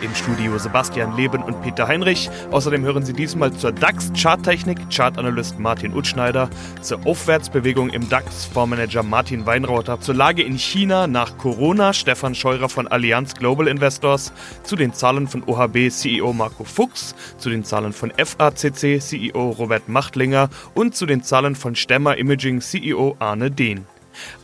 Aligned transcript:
Im 0.00 0.14
Studio 0.14 0.56
Sebastian 0.58 1.16
Leben 1.16 1.42
und 1.42 1.60
Peter 1.62 1.88
Heinrich. 1.88 2.30
Außerdem 2.52 2.84
hören 2.84 3.04
Sie 3.04 3.12
diesmal 3.12 3.52
zur 3.52 3.72
DAX-Charttechnik 3.72 4.78
Chartanalyst 4.94 5.58
Martin 5.58 5.92
Utschneider, 5.92 6.48
zur 6.82 7.04
Aufwärtsbewegung 7.04 7.90
im 7.90 8.08
DAX 8.08 8.44
Fondsmanager 8.44 9.02
Martin 9.02 9.44
Weinrauter, 9.44 10.00
zur 10.00 10.14
Lage 10.14 10.42
in 10.42 10.56
China 10.56 11.08
nach 11.08 11.36
Corona 11.36 11.92
Stefan 11.92 12.36
Scheurer 12.36 12.68
von 12.68 12.86
Allianz 12.86 13.34
Global 13.34 13.66
Investors, 13.66 14.32
zu 14.62 14.76
den 14.76 14.92
Zahlen 14.92 15.26
von 15.26 15.42
OHB 15.42 15.90
CEO 15.90 16.32
Marco 16.32 16.62
Fuchs, 16.62 17.16
zu 17.38 17.50
den 17.50 17.64
Zahlen 17.64 17.92
von 17.92 18.12
FACC 18.16 19.00
CEO 19.00 19.50
Robert 19.50 19.88
Machtlinger 19.88 20.48
und 20.74 20.94
zu 20.94 21.06
den 21.06 21.24
Zahlen 21.24 21.56
von 21.56 21.74
Stemmer 21.74 22.16
Imaging 22.18 22.60
CEO 22.60 23.16
Arne 23.18 23.50
Dehn. 23.50 23.84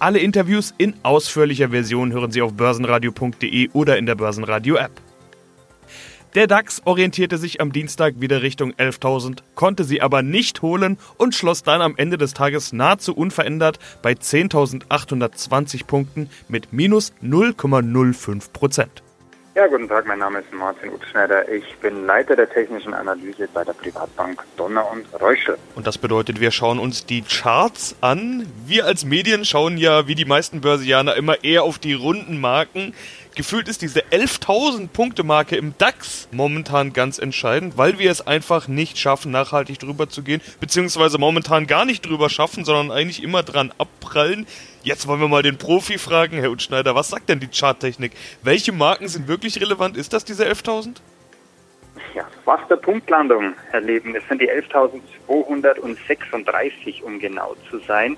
Alle 0.00 0.18
Interviews 0.18 0.74
in 0.78 0.94
ausführlicher 1.04 1.68
Version 1.70 2.12
hören 2.12 2.32
Sie 2.32 2.42
auf 2.42 2.54
börsenradio.de 2.54 3.70
oder 3.72 3.98
in 3.98 4.06
der 4.06 4.14
Börsenradio 4.14 4.76
App. 4.76 5.03
Der 6.34 6.48
DAX 6.48 6.82
orientierte 6.84 7.38
sich 7.38 7.60
am 7.60 7.70
Dienstag 7.70 8.14
wieder 8.18 8.42
Richtung 8.42 8.72
11.000, 8.72 9.38
konnte 9.54 9.84
sie 9.84 10.02
aber 10.02 10.22
nicht 10.22 10.62
holen 10.62 10.98
und 11.16 11.32
schloss 11.32 11.62
dann 11.62 11.80
am 11.80 11.94
Ende 11.96 12.18
des 12.18 12.34
Tages 12.34 12.72
nahezu 12.72 13.14
unverändert 13.14 13.78
bei 14.02 14.14
10.820 14.14 15.86
Punkten 15.86 16.28
mit 16.48 16.72
minus 16.72 17.12
0,05 17.22 18.50
Prozent. 18.52 19.04
Ja, 19.54 19.68
guten 19.68 19.86
Tag, 19.86 20.04
mein 20.08 20.18
Name 20.18 20.40
ist 20.40 20.52
Martin 20.52 20.92
Utschneider. 20.92 21.48
Ich 21.48 21.76
bin 21.76 22.06
Leiter 22.06 22.34
der 22.34 22.50
technischen 22.50 22.92
Analyse 22.92 23.48
bei 23.54 23.62
der 23.62 23.72
Privatbank 23.72 24.42
Donner 24.56 24.90
und 24.90 25.06
Reusche. 25.20 25.56
Und 25.76 25.86
das 25.86 25.96
bedeutet, 25.96 26.40
wir 26.40 26.50
schauen 26.50 26.80
uns 26.80 27.06
die 27.06 27.22
Charts 27.22 27.94
an. 28.00 28.48
Wir 28.66 28.84
als 28.86 29.04
Medien 29.04 29.44
schauen 29.44 29.78
ja, 29.78 30.08
wie 30.08 30.16
die 30.16 30.24
meisten 30.24 30.60
Börsianer, 30.60 31.14
immer 31.14 31.44
eher 31.44 31.62
auf 31.62 31.78
die 31.78 31.92
runden 31.92 32.40
Marken. 32.40 32.94
Gefühlt 33.36 33.66
ist 33.66 33.82
diese 33.82 34.00
11.000 34.00 34.86
Punkte 34.88 35.24
Marke 35.24 35.56
im 35.56 35.76
DAX 35.76 36.28
momentan 36.30 36.92
ganz 36.92 37.18
entscheidend, 37.18 37.76
weil 37.76 37.98
wir 37.98 38.12
es 38.12 38.24
einfach 38.24 38.68
nicht 38.68 38.96
schaffen, 38.96 39.32
nachhaltig 39.32 39.80
drüber 39.80 40.08
zu 40.08 40.22
gehen, 40.22 40.40
beziehungsweise 40.60 41.18
momentan 41.18 41.66
gar 41.66 41.84
nicht 41.84 42.06
drüber 42.06 42.30
schaffen, 42.30 42.64
sondern 42.64 42.96
eigentlich 42.96 43.24
immer 43.24 43.42
dran 43.42 43.72
abprallen. 43.76 44.46
Jetzt 44.84 45.08
wollen 45.08 45.20
wir 45.20 45.26
mal 45.26 45.42
den 45.42 45.58
Profi 45.58 45.98
fragen, 45.98 46.38
Herr 46.38 46.52
Utschneider, 46.52 46.94
was 46.94 47.08
sagt 47.08 47.28
denn 47.28 47.40
die 47.40 47.48
Charttechnik? 47.48 48.12
Welche 48.44 48.70
Marken 48.70 49.08
sind 49.08 49.26
wirklich 49.26 49.60
relevant? 49.60 49.96
Ist 49.96 50.12
das 50.12 50.24
diese 50.24 50.46
11.000? 50.46 50.98
Ja, 52.14 52.28
fast 52.44 52.70
der 52.70 52.76
Punktlandung 52.76 53.54
erleben. 53.72 54.14
Es 54.14 54.22
sind 54.28 54.40
die 54.40 54.48
11.236, 54.48 57.02
um 57.02 57.18
genau 57.18 57.56
zu 57.68 57.80
sein. 57.80 58.16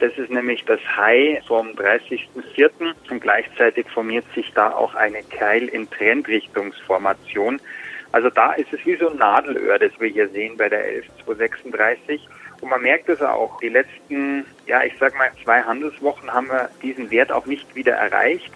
Das 0.00 0.16
ist 0.16 0.30
nämlich 0.30 0.64
das 0.64 0.80
High 0.96 1.44
vom 1.46 1.68
30.04. 1.72 2.70
und 3.10 3.20
gleichzeitig 3.20 3.86
formiert 3.90 4.24
sich 4.34 4.50
da 4.54 4.72
auch 4.72 4.94
eine 4.94 5.22
Keil 5.22 5.68
in 5.68 5.90
Trendrichtungsformation. 5.90 7.60
Also 8.10 8.30
da 8.30 8.54
ist 8.54 8.72
es 8.72 8.84
wie 8.86 8.96
so 8.96 9.10
ein 9.10 9.18
Nadelöhr, 9.18 9.78
das 9.78 9.92
wir 10.00 10.08
hier 10.08 10.28
sehen 10.30 10.56
bei 10.56 10.70
der 10.70 10.84
11.236. 11.26 12.20
Und 12.62 12.70
man 12.70 12.80
merkt 12.80 13.10
es 13.10 13.20
auch, 13.20 13.58
die 13.60 13.68
letzten, 13.68 14.46
ja, 14.66 14.82
ich 14.82 14.94
sag 14.98 15.16
mal, 15.18 15.30
zwei 15.44 15.60
Handelswochen 15.60 16.32
haben 16.32 16.48
wir 16.48 16.70
diesen 16.82 17.10
Wert 17.10 17.30
auch 17.30 17.44
nicht 17.44 17.74
wieder 17.74 17.92
erreicht. 17.92 18.50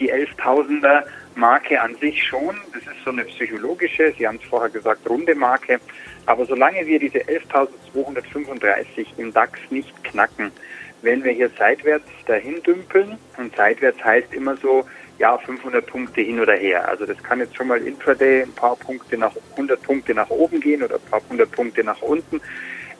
Die 0.00 0.12
11.000er 0.12 1.04
Marke 1.36 1.80
an 1.80 1.94
sich 1.96 2.24
schon, 2.24 2.56
das 2.74 2.82
ist 2.82 3.04
so 3.04 3.10
eine 3.10 3.24
psychologische, 3.24 4.12
Sie 4.18 4.26
haben 4.26 4.40
es 4.42 4.48
vorher 4.48 4.70
gesagt, 4.70 5.08
runde 5.08 5.36
Marke. 5.36 5.78
Aber 6.26 6.44
solange 6.44 6.84
wir 6.86 6.98
diese 6.98 7.18
11.235 7.18 9.06
im 9.16 9.32
DAX 9.32 9.58
nicht 9.70 10.04
knacken, 10.04 10.52
wenn 11.02 11.24
wir 11.24 11.32
hier 11.32 11.50
seitwärts 11.58 12.08
dahin 12.26 12.62
dümpeln, 12.62 13.18
und 13.36 13.54
seitwärts 13.54 14.02
heißt 14.02 14.32
immer 14.34 14.56
so, 14.56 14.84
ja, 15.18 15.36
500 15.36 15.84
Punkte 15.86 16.20
hin 16.20 16.38
oder 16.40 16.54
her. 16.54 16.88
Also 16.88 17.06
das 17.06 17.20
kann 17.22 17.38
jetzt 17.40 17.56
schon 17.56 17.68
mal 17.68 17.82
intraday 17.82 18.42
ein 18.42 18.52
paar 18.52 18.76
Punkte 18.76 19.18
nach 19.18 19.32
100 19.52 19.82
Punkte 19.82 20.14
nach 20.14 20.30
oben 20.30 20.60
gehen 20.60 20.82
oder 20.82 20.96
ein 20.96 21.10
paar 21.10 21.22
hundert 21.28 21.52
Punkte 21.52 21.84
nach 21.84 22.00
unten. 22.02 22.40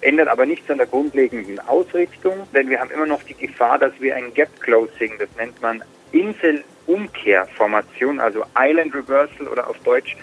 Ändert 0.01 0.29
aber 0.29 0.47
nichts 0.47 0.71
an 0.71 0.79
der 0.79 0.87
grundlegenden 0.87 1.59
Ausrichtung, 1.61 2.47
denn 2.55 2.71
wir 2.71 2.81
haben 2.81 2.91
immer 2.91 3.07
noch 3.07 3.23
die 3.25 3.35
Gefahr, 3.35 3.79
dass 3.79 3.93
wir 4.01 4.15
ein 4.15 4.33
Gap 4.33 4.49
Closing, 4.61 5.15
das 5.19 5.29
nennt 5.37 5.61
man 5.61 5.83
Inselumkehrformation, 6.13 8.21
also 8.21 8.45
Island 8.57 8.95
Reversal 8.95 9.49
oder 9.49 9.69
auf 9.69 9.77
Deutsch 9.81 10.17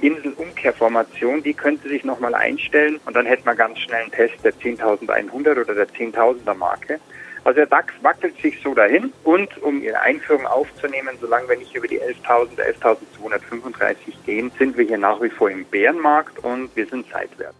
Inselumkehrformation, 0.00 1.44
die 1.44 1.54
könnte 1.54 1.88
sich 1.88 2.02
nochmal 2.04 2.34
einstellen 2.34 2.98
und 3.04 3.14
dann 3.14 3.26
hätten 3.26 3.44
wir 3.44 3.54
ganz 3.54 3.78
schnell 3.78 4.02
einen 4.02 4.10
Test 4.10 4.34
der 4.42 4.52
10.100 4.54 5.60
oder 5.60 5.74
der 5.74 5.88
10.000er 5.88 6.54
Marke. 6.54 6.98
Also 7.44 7.56
der 7.56 7.66
DAX 7.66 7.94
wackelt 8.02 8.34
sich 8.42 8.60
so 8.62 8.74
dahin 8.74 9.12
und 9.24 9.62
um 9.62 9.82
Ihre 9.82 10.00
Einführung 10.00 10.46
aufzunehmen, 10.46 11.16
solange 11.20 11.48
wir 11.48 11.56
nicht 11.56 11.74
über 11.74 11.88
die 11.88 12.00
11.000, 12.00 12.58
11.235 12.82 13.94
gehen, 14.26 14.52
sind 14.58 14.76
wir 14.76 14.84
hier 14.84 14.98
nach 14.98 15.20
wie 15.22 15.30
vor 15.30 15.50
im 15.50 15.64
Bärenmarkt 15.64 16.38
und 16.44 16.74
wir 16.76 16.86
sind 16.86 17.06
seitwärts. 17.10 17.56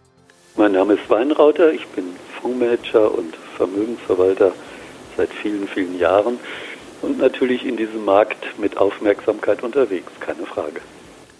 Mein 0.55 0.73
Name 0.73 0.93
ist 0.93 1.09
Weinrauter, 1.09 1.71
ich 1.71 1.87
bin 1.87 2.15
Fondsmanager 2.39 3.11
und 3.11 3.35
Vermögensverwalter 3.57 4.51
seit 5.17 5.29
vielen, 5.29 5.67
vielen 5.67 5.97
Jahren 5.97 6.39
und 7.01 7.17
natürlich 7.17 7.65
in 7.65 7.77
diesem 7.77 8.05
Markt 8.05 8.59
mit 8.59 8.77
Aufmerksamkeit 8.77 9.63
unterwegs, 9.63 10.11
keine 10.19 10.45
Frage. 10.45 10.81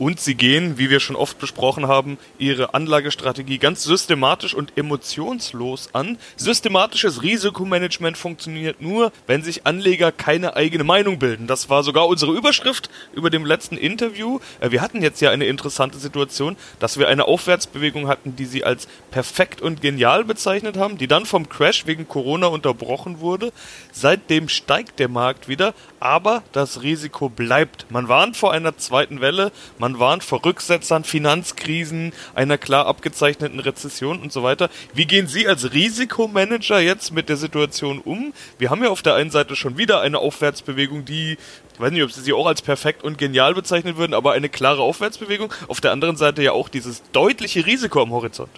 Und 0.01 0.19
sie 0.19 0.33
gehen, 0.33 0.79
wie 0.79 0.89
wir 0.89 0.99
schon 0.99 1.15
oft 1.15 1.37
besprochen 1.37 1.87
haben, 1.87 2.17
ihre 2.39 2.73
Anlagestrategie 2.73 3.59
ganz 3.59 3.83
systematisch 3.83 4.55
und 4.55 4.75
emotionslos 4.75 5.93
an. 5.93 6.17
Systematisches 6.37 7.21
Risikomanagement 7.21 8.17
funktioniert 8.17 8.81
nur, 8.81 9.11
wenn 9.27 9.43
sich 9.43 9.67
Anleger 9.67 10.11
keine 10.11 10.55
eigene 10.55 10.83
Meinung 10.83 11.19
bilden. 11.19 11.45
Das 11.45 11.69
war 11.69 11.83
sogar 11.83 12.07
unsere 12.07 12.33
Überschrift 12.33 12.89
über 13.13 13.29
dem 13.29 13.45
letzten 13.45 13.77
Interview. 13.77 14.39
Äh, 14.59 14.71
wir 14.71 14.81
hatten 14.81 15.03
jetzt 15.03 15.21
ja 15.21 15.29
eine 15.29 15.45
interessante 15.45 15.99
Situation, 15.99 16.57
dass 16.79 16.97
wir 16.97 17.07
eine 17.07 17.25
Aufwärtsbewegung 17.25 18.07
hatten, 18.07 18.35
die 18.35 18.45
sie 18.45 18.63
als 18.63 18.87
perfekt 19.11 19.61
und 19.61 19.83
genial 19.83 20.23
bezeichnet 20.23 20.77
haben, 20.77 20.97
die 20.97 21.07
dann 21.07 21.27
vom 21.27 21.47
Crash 21.47 21.85
wegen 21.85 22.07
Corona 22.07 22.47
unterbrochen 22.47 23.19
wurde. 23.19 23.53
Seitdem 23.91 24.49
steigt 24.49 24.97
der 24.97 25.09
Markt 25.09 25.47
wieder, 25.47 25.75
aber 25.99 26.41
das 26.53 26.81
Risiko 26.81 27.29
bleibt. 27.29 27.85
Man 27.91 28.07
warnt 28.07 28.35
vor 28.35 28.51
einer 28.51 28.75
zweiten 28.77 29.21
Welle, 29.21 29.51
man 29.77 29.90
man 29.91 29.99
warnt 29.99 30.23
vor 30.23 30.43
Rücksetzern, 30.45 31.03
Finanzkrisen, 31.03 32.13
einer 32.33 32.57
klar 32.57 32.85
abgezeichneten 32.85 33.59
Rezession 33.59 34.21
und 34.21 34.31
so 34.31 34.41
weiter. 34.43 34.69
Wie 34.93 35.05
gehen 35.05 35.27
Sie 35.27 35.47
als 35.47 35.73
Risikomanager 35.73 36.79
jetzt 36.79 37.13
mit 37.13 37.27
der 37.27 37.35
Situation 37.35 37.99
um? 37.99 38.33
Wir 38.57 38.69
haben 38.69 38.83
ja 38.83 38.89
auf 38.89 39.01
der 39.01 39.15
einen 39.15 39.31
Seite 39.31 39.55
schon 39.55 39.77
wieder 39.77 40.01
eine 40.01 40.19
Aufwärtsbewegung, 40.19 41.03
die, 41.03 41.37
ich 41.73 41.79
weiß 41.79 41.91
nicht, 41.91 42.03
ob 42.03 42.11
Sie 42.11 42.21
sie 42.21 42.33
auch 42.33 42.47
als 42.47 42.61
perfekt 42.61 43.03
und 43.03 43.17
genial 43.17 43.53
bezeichnen 43.53 43.97
würden, 43.97 44.13
aber 44.13 44.31
eine 44.31 44.49
klare 44.49 44.81
Aufwärtsbewegung. 44.81 45.53
Auf 45.67 45.81
der 45.81 45.91
anderen 45.91 46.15
Seite 46.15 46.41
ja 46.41 46.53
auch 46.53 46.69
dieses 46.69 47.03
deutliche 47.11 47.65
Risiko 47.65 48.01
am 48.01 48.11
Horizont. 48.11 48.51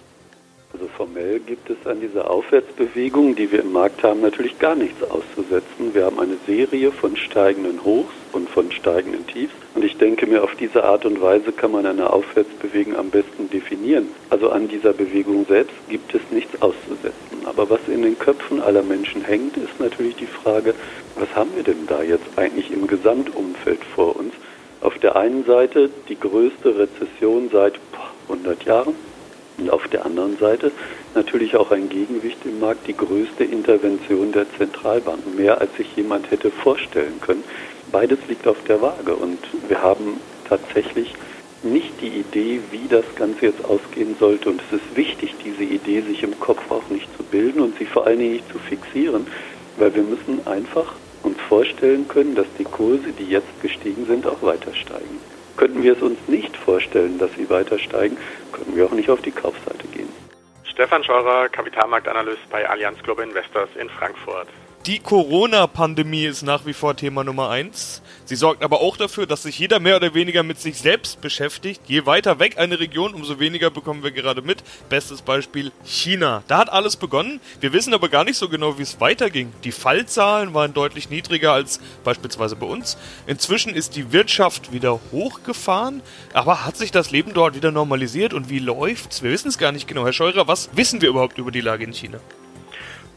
Also 0.72 0.88
formell 0.96 1.40
gibt 1.40 1.68
es 1.70 1.86
an 1.86 2.00
dieser 2.00 2.30
Aufwärtsbewegung, 2.30 3.34
die 3.34 3.50
wir 3.50 3.60
im 3.60 3.72
Markt 3.72 4.02
haben, 4.02 4.20
natürlich 4.20 4.58
gar 4.58 4.74
nichts 4.74 5.02
auszusetzen. 5.02 5.94
Wir 5.94 6.04
haben 6.04 6.18
eine 6.18 6.36
Serie 6.46 6.92
von 6.92 7.16
steigenden 7.16 7.84
Hochs 7.84 8.12
und 8.32 8.48
von 8.48 8.70
steigenden 8.70 9.26
Tiefs. 9.26 9.54
Und 9.74 9.84
ich 9.84 9.96
denke 9.96 10.26
mir, 10.26 10.44
auf 10.44 10.54
diese 10.54 10.84
Art 10.84 11.04
und 11.04 11.20
Weise 11.20 11.50
kann 11.50 11.72
man 11.72 11.84
eine 11.84 12.10
Aufwärtsbewegung 12.10 12.96
am 12.96 13.10
besten 13.10 13.50
definieren. 13.50 14.08
Also 14.30 14.50
an 14.50 14.68
dieser 14.68 14.92
Bewegung 14.92 15.44
selbst 15.48 15.74
gibt 15.88 16.14
es 16.14 16.20
nichts 16.30 16.62
auszusetzen. 16.62 17.44
Aber 17.44 17.68
was 17.68 17.80
in 17.88 18.02
den 18.02 18.16
Köpfen 18.18 18.60
aller 18.60 18.82
Menschen 18.82 19.24
hängt, 19.24 19.56
ist 19.56 19.80
natürlich 19.80 20.14
die 20.14 20.26
Frage, 20.26 20.74
was 21.16 21.34
haben 21.34 21.50
wir 21.56 21.64
denn 21.64 21.86
da 21.88 22.02
jetzt 22.02 22.26
eigentlich 22.36 22.70
im 22.70 22.86
Gesamtumfeld 22.86 23.84
vor 23.94 24.16
uns? 24.16 24.32
Auf 24.80 24.98
der 24.98 25.16
einen 25.16 25.44
Seite 25.44 25.90
die 26.08 26.18
größte 26.18 26.78
Rezession 26.78 27.48
seit 27.50 27.74
100 28.28 28.62
Jahren 28.64 28.94
und 29.58 29.70
auf 29.70 29.86
der 29.88 30.04
anderen 30.04 30.36
Seite 30.38 30.72
natürlich 31.14 31.56
auch 31.56 31.70
ein 31.70 31.88
Gegengewicht 31.88 32.38
im 32.44 32.60
Markt, 32.60 32.86
die 32.86 32.96
größte 32.96 33.44
Intervention 33.44 34.32
der 34.32 34.46
Zentralbanken, 34.56 35.36
mehr 35.36 35.60
als 35.60 35.76
sich 35.76 35.94
jemand 35.96 36.30
hätte 36.30 36.50
vorstellen 36.50 37.20
können. 37.20 37.44
Beides 37.92 38.18
liegt 38.28 38.46
auf 38.48 38.62
der 38.66 38.82
Waage 38.82 39.14
und 39.14 39.38
wir 39.68 39.80
haben 39.80 40.20
tatsächlich 40.48 41.14
nicht 41.62 42.00
die 42.00 42.08
Idee, 42.08 42.60
wie 42.70 42.86
das 42.88 43.04
Ganze 43.16 43.46
jetzt 43.46 43.64
ausgehen 43.64 44.16
sollte. 44.18 44.50
Und 44.50 44.60
es 44.68 44.78
ist 44.80 44.96
wichtig, 44.96 45.34
diese 45.44 45.62
Idee 45.62 46.02
sich 46.02 46.22
im 46.22 46.38
Kopf 46.38 46.70
auch 46.70 46.88
nicht 46.90 47.08
zu 47.16 47.22
bilden 47.22 47.60
und 47.60 47.78
sie 47.78 47.86
vor 47.86 48.06
allen 48.06 48.18
Dingen 48.18 48.32
nicht 48.34 48.52
zu 48.52 48.58
fixieren, 48.58 49.26
weil 49.78 49.94
wir 49.94 50.02
müssen 50.02 50.46
einfach 50.46 50.94
uns 51.22 51.40
vorstellen 51.48 52.06
können, 52.06 52.34
dass 52.34 52.46
die 52.58 52.64
Kurse, 52.64 53.12
die 53.18 53.30
jetzt 53.30 53.62
gestiegen 53.62 54.04
sind, 54.06 54.26
auch 54.26 54.42
weiter 54.42 54.74
steigen. 54.74 55.18
Könnten 55.56 55.82
wir 55.82 55.92
es 55.92 56.02
uns 56.02 56.18
nicht 56.26 56.56
vorstellen, 56.56 57.18
dass 57.18 57.32
sie 57.34 57.48
weiter 57.48 57.78
steigen, 57.78 58.16
können 58.52 58.76
wir 58.76 58.86
auch 58.86 58.92
nicht 58.92 59.10
auf 59.10 59.22
die 59.22 59.30
Kaufseite 59.30 59.86
gehen. 59.88 60.08
Stefan 60.64 61.04
Scheurer, 61.04 61.48
Kapitalmarktanalyst 61.48 62.50
bei 62.50 62.68
Allianz 62.68 63.00
Global 63.02 63.24
Investors 63.24 63.70
in 63.78 63.88
Frankfurt. 63.88 64.48
Die 64.86 64.98
Corona-Pandemie 64.98 66.26
ist 66.26 66.42
nach 66.42 66.66
wie 66.66 66.74
vor 66.74 66.94
Thema 66.94 67.24
Nummer 67.24 67.48
eins. 67.48 68.02
Sie 68.26 68.36
sorgt 68.36 68.62
aber 68.62 68.82
auch 68.82 68.98
dafür, 68.98 69.26
dass 69.26 69.44
sich 69.44 69.58
jeder 69.58 69.80
mehr 69.80 69.96
oder 69.96 70.12
weniger 70.12 70.42
mit 70.42 70.60
sich 70.60 70.76
selbst 70.76 71.22
beschäftigt. 71.22 71.80
Je 71.86 72.04
weiter 72.04 72.38
weg 72.38 72.58
eine 72.58 72.78
Region, 72.78 73.14
umso 73.14 73.38
weniger 73.38 73.70
bekommen 73.70 74.02
wir 74.02 74.10
gerade 74.10 74.42
mit. 74.42 74.62
Bestes 74.90 75.22
Beispiel 75.22 75.72
China. 75.86 76.42
Da 76.48 76.58
hat 76.58 76.70
alles 76.70 76.96
begonnen. 76.96 77.40
Wir 77.60 77.72
wissen 77.72 77.94
aber 77.94 78.10
gar 78.10 78.24
nicht 78.24 78.36
so 78.36 78.50
genau, 78.50 78.76
wie 78.76 78.82
es 78.82 79.00
weiterging. 79.00 79.54
Die 79.64 79.72
Fallzahlen 79.72 80.52
waren 80.52 80.74
deutlich 80.74 81.08
niedriger 81.08 81.54
als 81.54 81.80
beispielsweise 82.04 82.54
bei 82.54 82.66
uns. 82.66 82.98
Inzwischen 83.26 83.74
ist 83.74 83.96
die 83.96 84.12
Wirtschaft 84.12 84.70
wieder 84.70 85.00
hochgefahren. 85.12 86.02
Aber 86.34 86.66
hat 86.66 86.76
sich 86.76 86.90
das 86.90 87.10
Leben 87.10 87.32
dort 87.32 87.54
wieder 87.54 87.70
normalisiert 87.70 88.34
und 88.34 88.50
wie 88.50 88.58
läuft's? 88.58 89.22
Wir 89.22 89.30
wissen 89.30 89.48
es 89.48 89.56
gar 89.56 89.72
nicht 89.72 89.88
genau. 89.88 90.04
Herr 90.04 90.12
Scheurer, 90.12 90.46
was 90.46 90.68
wissen 90.74 91.00
wir 91.00 91.08
überhaupt 91.08 91.38
über 91.38 91.50
die 91.50 91.62
Lage 91.62 91.84
in 91.84 91.94
China? 91.94 92.20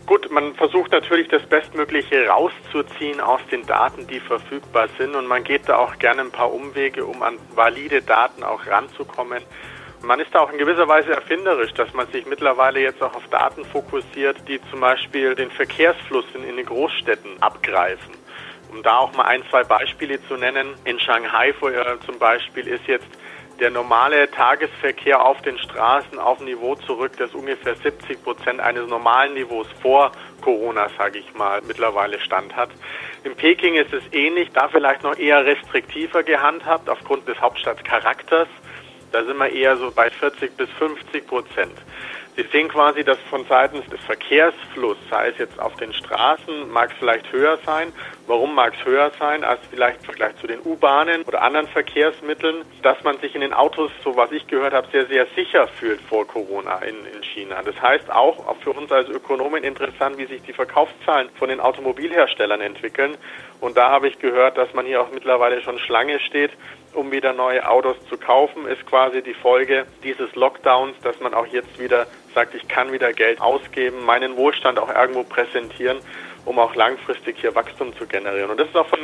Gut, 0.07 0.31
man 0.31 0.55
versucht 0.55 0.93
natürlich 0.93 1.27
das 1.27 1.45
Bestmögliche 1.45 2.27
rauszuziehen 2.27 3.19
aus 3.19 3.41
den 3.51 3.65
Daten, 3.65 4.07
die 4.07 4.21
verfügbar 4.21 4.87
sind 4.97 5.13
und 5.15 5.27
man 5.27 5.43
geht 5.43 5.67
da 5.67 5.79
auch 5.79 5.99
gerne 5.99 6.21
ein 6.21 6.31
paar 6.31 6.53
Umwege, 6.53 7.03
um 7.03 7.21
an 7.21 7.37
valide 7.53 8.01
Daten 8.01 8.41
auch 8.41 8.65
ranzukommen. 8.65 9.43
Man 10.01 10.21
ist 10.21 10.33
da 10.33 10.39
auch 10.39 10.51
in 10.53 10.59
gewisser 10.59 10.87
Weise 10.87 11.11
erfinderisch, 11.11 11.73
dass 11.73 11.93
man 11.93 12.07
sich 12.07 12.25
mittlerweile 12.25 12.79
jetzt 12.79 13.03
auch 13.03 13.13
auf 13.15 13.27
Daten 13.27 13.65
fokussiert, 13.65 14.37
die 14.47 14.61
zum 14.71 14.79
Beispiel 14.79 15.35
den 15.35 15.51
Verkehrsfluss 15.51 16.25
in, 16.33 16.55
den 16.55 16.65
Großstädten 16.65 17.41
abgreifen. 17.41 18.15
Um 18.71 18.81
da 18.83 18.99
auch 18.99 19.13
mal 19.13 19.25
ein, 19.25 19.43
zwei 19.49 19.63
Beispiele 19.63 20.25
zu 20.29 20.37
nennen. 20.37 20.69
In 20.85 21.01
Shanghai 21.01 21.53
zum 22.05 22.17
Beispiel 22.17 22.65
ist 22.65 22.87
jetzt 22.87 23.09
der 23.59 23.71
normale 23.71 24.29
Tagesverkehr 24.31 25.23
auf 25.23 25.41
den 25.41 25.57
Straßen 25.57 26.19
auf 26.19 26.39
ein 26.39 26.45
Niveau 26.45 26.75
zurück, 26.75 27.11
das 27.17 27.33
ungefähr 27.33 27.75
70 27.75 28.23
Prozent 28.23 28.59
eines 28.59 28.87
normalen 28.87 29.33
Niveaus 29.33 29.67
vor 29.81 30.11
Corona, 30.41 30.87
sage 30.97 31.19
ich 31.19 31.33
mal, 31.33 31.61
mittlerweile 31.67 32.19
stand 32.19 32.55
hat. 32.55 32.69
In 33.23 33.35
Peking 33.35 33.75
ist 33.75 33.93
es 33.93 34.03
ähnlich, 34.11 34.49
da 34.53 34.67
vielleicht 34.67 35.03
noch 35.03 35.17
eher 35.17 35.45
restriktiver 35.45 36.23
gehandhabt 36.23 36.89
aufgrund 36.89 37.27
des 37.27 37.39
Hauptstadtcharakters. 37.41 38.47
Da 39.11 39.23
sind 39.23 39.37
wir 39.37 39.49
eher 39.49 39.75
so 39.77 39.91
bei 39.91 40.09
40 40.09 40.55
bis 40.55 40.69
50 40.71 41.27
Prozent. 41.27 41.77
Sie 42.35 42.43
sehen 42.51 42.67
quasi, 42.67 43.03
dass 43.03 43.17
von 43.31 43.45
seitens 43.49 43.85
des 43.87 43.99
Verkehrsflusses, 44.01 45.01
sei 45.09 45.29
es 45.29 45.39
jetzt 45.39 45.59
auf 45.59 45.73
den 45.77 45.91
Straßen, 45.91 46.69
mag 46.69 46.91
es 46.91 46.97
vielleicht 46.99 47.31
höher 47.31 47.57
sein. 47.65 47.91
Warum 48.27 48.55
mag 48.55 48.73
es 48.77 48.85
höher 48.85 49.09
sein 49.17 49.45
als 49.45 49.61
vielleicht 49.71 49.99
im 49.99 50.03
Vergleich 50.05 50.35
zu 50.35 50.47
den 50.47 50.59
U-Bahnen 50.59 51.23
oder 51.23 51.41
anderen 51.41 51.65
Verkehrsmitteln? 51.69 52.65
Dass 52.83 53.01
man 53.05 53.17
sich 53.19 53.33
in 53.35 53.39
den 53.39 53.53
Autos, 53.53 53.89
so 54.03 54.17
was 54.17 54.33
ich 54.33 54.45
gehört 54.47 54.73
habe, 54.73 54.85
sehr, 54.91 55.05
sehr 55.05 55.27
sicher 55.27 55.65
fühlt 55.69 56.01
vor 56.01 56.27
Corona 56.27 56.79
in, 56.79 56.97
in 57.15 57.23
China. 57.23 57.61
Das 57.63 57.81
heißt 57.81 58.11
auch, 58.11 58.45
auch 58.45 58.57
für 58.57 58.71
uns 58.71 58.91
als 58.91 59.07
Ökonomen 59.07 59.63
interessant, 59.63 60.17
wie 60.17 60.25
sich 60.25 60.41
die 60.41 60.51
Verkaufszahlen 60.51 61.29
von 61.39 61.47
den 61.47 61.61
Automobilherstellern 61.61 62.59
entwickeln. 62.59 63.15
Und 63.61 63.77
da 63.77 63.91
habe 63.91 64.09
ich 64.09 64.19
gehört, 64.19 64.57
dass 64.57 64.73
man 64.73 64.85
hier 64.85 65.01
auch 65.01 65.11
mittlerweile 65.13 65.61
schon 65.61 65.79
Schlange 65.79 66.19
steht, 66.19 66.51
um 66.93 67.11
wieder 67.13 67.31
neue 67.31 67.65
Autos 67.69 67.95
zu 68.09 68.17
kaufen, 68.17 68.67
ist 68.67 68.85
quasi 68.85 69.21
die 69.21 69.35
Folge 69.35 69.85
dieses 70.03 70.35
Lockdowns, 70.35 70.99
dass 71.01 71.17
man 71.21 71.33
auch 71.33 71.45
jetzt 71.45 71.79
wieder 71.79 72.07
sagt, 72.35 72.55
ich 72.55 72.67
kann 72.67 72.91
wieder 72.91 73.13
Geld 73.13 73.39
ausgeben, 73.39 74.03
meinen 74.03 74.35
Wohlstand 74.35 74.79
auch 74.79 74.93
irgendwo 74.93 75.23
präsentieren, 75.23 75.99
um 76.47 76.59
auch 76.59 76.75
langfristig 76.75 77.37
hier 77.39 77.53
Wachstum 77.55 77.95
zu 77.97 78.07
generieren. 78.07 78.49
Und 78.49 78.59
das 78.59 78.69
ist 78.69 78.75
auch 78.75 78.87
von 78.87 78.99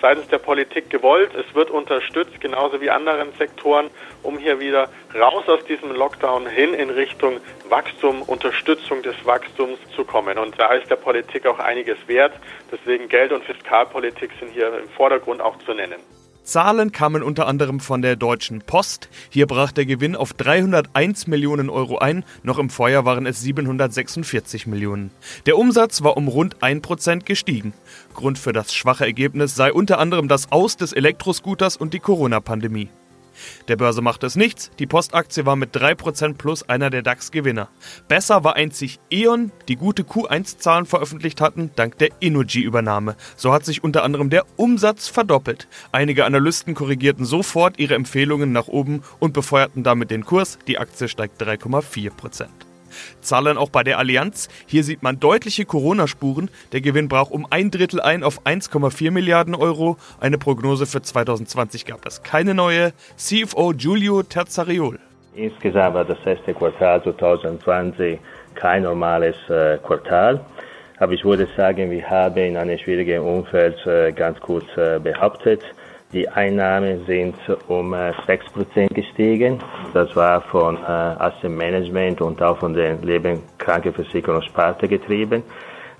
seitens 0.00 0.28
der 0.28 0.38
Politik 0.38 0.90
gewollt. 0.90 1.34
Es 1.34 1.54
wird 1.54 1.70
unterstützt, 1.70 2.40
genauso 2.40 2.80
wie 2.80 2.88
anderen 2.88 3.32
Sektoren, 3.36 3.90
um 4.22 4.38
hier 4.38 4.60
wieder 4.60 4.88
raus 5.14 5.44
aus 5.48 5.64
diesem 5.64 5.90
Lockdown 5.92 6.46
hin 6.46 6.72
in 6.72 6.90
Richtung 6.90 7.40
Wachstum, 7.68 8.22
Unterstützung 8.22 9.02
des 9.02 9.16
Wachstums 9.26 9.78
zu 9.96 10.04
kommen. 10.04 10.38
Und 10.38 10.58
da 10.58 10.72
ist 10.72 10.88
der 10.88 10.96
Politik 10.96 11.46
auch 11.46 11.58
einiges 11.58 11.98
wert. 12.06 12.32
Deswegen 12.70 13.08
Geld- 13.08 13.32
und 13.32 13.44
Fiskalpolitik 13.44 14.30
sind 14.38 14.52
hier 14.52 14.78
im 14.78 14.88
Vordergrund 14.90 15.40
auch 15.40 15.58
zu 15.58 15.74
nennen. 15.74 16.00
Zahlen 16.44 16.92
kamen 16.92 17.22
unter 17.22 17.46
anderem 17.46 17.80
von 17.80 18.02
der 18.02 18.16
Deutschen 18.16 18.60
Post. 18.60 19.08
Hier 19.30 19.46
brach 19.46 19.72
der 19.72 19.86
Gewinn 19.86 20.14
auf 20.14 20.34
301 20.34 21.26
Millionen 21.26 21.70
Euro 21.70 21.98
ein, 21.98 22.22
noch 22.42 22.58
im 22.58 22.68
Vorjahr 22.68 23.06
waren 23.06 23.24
es 23.26 23.40
746 23.40 24.66
Millionen. 24.66 25.10
Der 25.46 25.56
Umsatz 25.56 26.02
war 26.02 26.16
um 26.16 26.28
rund 26.28 26.58
1% 26.58 27.24
gestiegen. 27.24 27.72
Grund 28.12 28.38
für 28.38 28.52
das 28.52 28.74
schwache 28.74 29.06
Ergebnis 29.06 29.54
sei 29.54 29.72
unter 29.72 29.98
anderem 29.98 30.28
das 30.28 30.52
Aus 30.52 30.76
des 30.76 30.92
Elektroscooters 30.92 31.78
und 31.78 31.94
die 31.94 32.00
Corona-Pandemie. 32.00 32.90
Der 33.68 33.76
Börse 33.76 34.02
machte 34.02 34.26
es 34.26 34.36
nichts, 34.36 34.70
die 34.78 34.86
Postaktie 34.86 35.46
war 35.46 35.56
mit 35.56 35.74
3% 35.76 36.34
plus 36.34 36.62
einer 36.68 36.90
der 36.90 37.02
DAX-Gewinner. 37.02 37.68
Besser 38.08 38.44
war 38.44 38.56
einzig 38.56 39.00
E.ON, 39.10 39.52
die 39.68 39.76
gute 39.76 40.02
Q1-Zahlen 40.02 40.86
veröffentlicht 40.86 41.40
hatten, 41.40 41.70
dank 41.76 41.98
der 41.98 42.10
Innogy-Übernahme. 42.20 43.16
So 43.36 43.52
hat 43.52 43.64
sich 43.64 43.84
unter 43.84 44.02
anderem 44.04 44.30
der 44.30 44.44
Umsatz 44.56 45.08
verdoppelt. 45.08 45.68
Einige 45.92 46.24
Analysten 46.24 46.74
korrigierten 46.74 47.24
sofort 47.24 47.78
ihre 47.78 47.94
Empfehlungen 47.94 48.52
nach 48.52 48.68
oben 48.68 49.02
und 49.18 49.32
befeuerten 49.32 49.82
damit 49.82 50.10
den 50.10 50.24
Kurs. 50.24 50.58
Die 50.66 50.78
Aktie 50.78 51.08
steigt 51.08 51.42
3,4%. 51.42 52.46
Zahlen 53.20 53.58
auch 53.58 53.70
bei 53.70 53.82
der 53.82 53.98
Allianz. 53.98 54.48
Hier 54.66 54.84
sieht 54.84 55.02
man 55.02 55.20
deutliche 55.20 55.64
Corona-Spuren. 55.64 56.50
Der 56.72 56.80
Gewinn 56.80 57.08
brach 57.08 57.30
um 57.30 57.46
ein 57.50 57.70
Drittel 57.70 58.00
ein 58.00 58.22
auf 58.22 58.42
1,4 58.46 59.10
Milliarden 59.10 59.54
Euro. 59.54 59.96
Eine 60.20 60.38
Prognose 60.38 60.86
für 60.86 61.02
2020 61.02 61.86
gab 61.86 62.06
es 62.06 62.22
keine 62.22 62.54
neue. 62.54 62.92
CFO 63.16 63.72
Giulio 63.76 64.22
Terzariol. 64.22 64.98
Insgesamt 65.34 65.94
war 65.94 66.04
das 66.04 66.18
erste 66.24 66.54
Quartal 66.54 67.02
2020 67.02 68.18
kein 68.54 68.82
normales 68.84 69.36
äh, 69.48 69.78
Quartal. 69.78 70.40
Aber 70.98 71.12
ich 71.12 71.24
würde 71.24 71.48
sagen, 71.56 71.90
wir 71.90 72.08
haben 72.08 72.36
in 72.36 72.56
einem 72.56 72.78
schwierigen 72.78 73.20
Umfeld 73.20 73.84
äh, 73.86 74.12
ganz 74.12 74.38
gut 74.40 74.64
äh, 74.76 75.00
behauptet. 75.00 75.62
Die 76.14 76.28
Einnahmen 76.28 77.04
sind 77.06 77.34
um 77.66 77.92
6% 77.92 78.76
äh, 78.76 78.86
gestiegen. 78.86 79.58
Das 79.92 80.14
war 80.14 80.42
von 80.42 80.76
äh, 80.76 80.80
Asset 80.86 81.50
Management 81.50 82.20
und 82.20 82.40
auch 82.40 82.56
von 82.58 82.72
der 82.72 82.94
Lebenskrankenversicherungssparte 83.02 84.86
getrieben. 84.86 85.42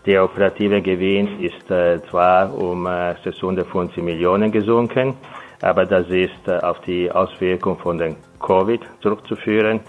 Der 0.06 0.22
operative 0.22 0.81
Gewinn 0.82 1.40
ist 1.40 1.69
äh, 1.69 2.00
zwar 2.11 2.56
um 2.56 2.88
650 3.25 4.05
Millionen 4.05 4.52
gesunken, 4.52 5.14
aber 5.61 5.84
das 5.84 6.08
ist 6.08 6.49
auf 6.62 6.81
die 6.82 7.10
Auswirkung 7.10 7.76
von 7.78 7.99
den 7.99 8.14
Covid 8.38 8.82
zurückzuführen. 9.02 9.81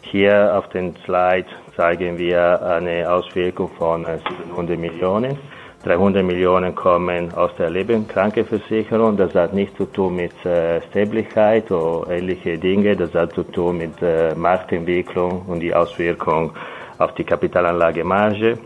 Hier 0.00 0.56
auf 0.56 0.66
den 0.70 0.96
Slide 1.04 1.46
zeigen 1.76 2.16
wir 2.16 2.62
eine 2.62 3.10
Auswirkung 3.10 3.68
von 3.76 4.06
700 4.46 4.78
Millionen. 4.78 5.36
300 5.84 6.24
Millionen 6.24 6.74
kommen 6.74 7.32
aus 7.34 7.50
der 7.58 7.68
Lebenskrankenversicherung. 7.68 9.16
Das 9.16 9.34
hat 9.34 9.52
nichts 9.52 9.76
zu 9.76 9.84
tun 9.84 10.16
mit 10.16 10.32
äh, 10.46 10.80
Sterblichkeit 10.88 11.70
oder 11.70 12.10
ähnliche 12.10 12.58
Dinge. 12.58 12.96
Das 12.96 13.12
hat 13.14 13.34
zu 13.34 13.42
tun 13.42 13.78
mit 13.78 14.00
äh, 14.00 14.34
Marktentwicklung 14.34 15.42
und 15.46 15.60
die 15.60 15.74
Auswirkung 15.74 16.52
auf 16.98 17.14
die 17.14 17.24
Kapitalanlagemarge. 17.24 18.58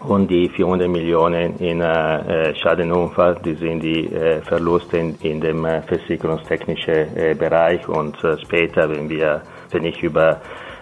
Und 0.00 0.30
die 0.30 0.48
400 0.48 0.88
Millionen 0.88 1.58
in 1.58 1.80
äh, 1.80 2.54
Schadenunfall, 2.54 3.36
die 3.44 3.54
sind 3.54 3.82
die 3.82 4.06
äh, 4.06 4.40
Verluste 4.42 4.96
in, 4.96 5.16
in 5.22 5.40
dem 5.40 5.64
äh, 5.64 5.82
versicherungstechnischen 5.82 7.16
äh, 7.16 7.34
Bereich. 7.34 7.86
Und 7.88 8.22
äh, 8.24 8.38
später, 8.38 8.88
wenn 8.88 9.10
wir, 9.10 9.42
wenn 9.70 9.84
ich 9.84 10.02
über 10.02 10.40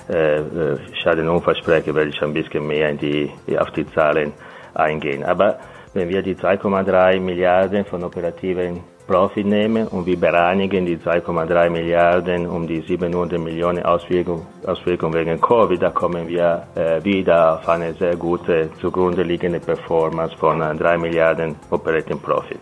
äh, 0.08 0.36
äh 0.36 0.78
Schadenunfall 1.02 1.56
spreche, 1.56 1.94
werde 1.94 2.10
ich 2.10 2.22
ein 2.22 2.34
bisschen 2.34 2.66
mehr 2.66 2.90
in 2.90 2.98
die, 2.98 3.30
auf 3.58 3.70
die 3.72 3.86
Zahlen 3.86 4.32
eingehen. 4.78 5.24
Aber 5.24 5.58
wenn 5.94 6.08
wir 6.08 6.22
die 6.22 6.34
2,3 6.34 7.20
Milliarden 7.20 7.84
von 7.84 8.04
operativen 8.04 8.80
Profit 9.06 9.46
nehmen 9.46 9.86
und 9.86 10.04
wir 10.04 10.18
bereinigen 10.18 10.84
die 10.84 10.96
2,3 10.96 11.70
Milliarden 11.70 12.48
um 12.48 12.66
die 12.66 12.80
700 12.80 13.38
Millionen 13.40 13.84
Auswirkungen 13.84 14.46
Auswirkung 14.66 15.14
wegen 15.14 15.40
Covid, 15.40 15.80
da 15.80 15.90
kommen 15.90 16.26
wir 16.26 16.66
äh, 16.74 17.02
wieder 17.04 17.54
auf 17.54 17.68
eine 17.68 17.94
sehr 17.94 18.16
gute 18.16 18.68
zugrunde 18.80 19.22
liegende 19.22 19.60
Performance 19.60 20.36
von 20.36 20.60
äh, 20.60 20.74
3 20.74 20.98
Milliarden 20.98 21.54
Operating 21.70 22.18
Profit. 22.18 22.58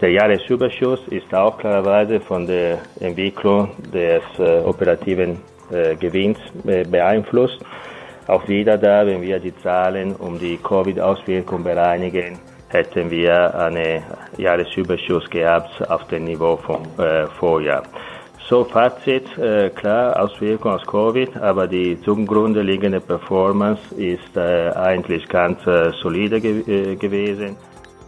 Der 0.00 0.10
Jahresüberschuss 0.10 1.00
ist 1.08 1.32
auch 1.34 1.58
klarerweise 1.58 2.20
von 2.20 2.46
der 2.46 2.78
Entwicklung 3.00 3.70
des 3.92 4.22
äh, 4.38 4.60
operativen 4.64 5.38
äh, 5.70 5.96
Gewinns 5.96 6.38
äh, 6.66 6.84
beeinflusst. 6.84 7.58
Auch 8.28 8.46
wieder 8.46 8.76
da, 8.76 9.06
wenn 9.06 9.22
wir 9.22 9.40
die 9.40 9.56
Zahlen 9.56 10.14
um 10.14 10.38
die 10.38 10.58
Covid-Auswirkung 10.58 11.64
bereinigen, 11.64 12.38
hätten 12.68 13.10
wir 13.10 13.54
einen 13.54 14.02
Jahresüberschuss 14.36 15.30
gehabt 15.30 15.90
auf 15.90 16.06
dem 16.08 16.24
Niveau 16.24 16.58
vom 16.58 16.82
äh, 16.98 17.26
Vorjahr. 17.38 17.84
So, 18.46 18.64
Fazit, 18.64 19.26
äh, 19.38 19.70
klar, 19.70 20.20
Auswirkungen 20.22 20.74
aus 20.74 20.86
Covid, 20.86 21.38
aber 21.38 21.66
die 21.66 21.98
zugrunde 22.02 22.60
liegende 22.60 23.00
Performance 23.00 23.80
ist 23.96 24.36
äh, 24.36 24.72
eigentlich 24.72 25.26
ganz 25.28 25.66
äh, 25.66 25.92
solide 26.02 26.40
ge 26.42 26.92
äh, 26.92 26.96
gewesen. 26.96 27.56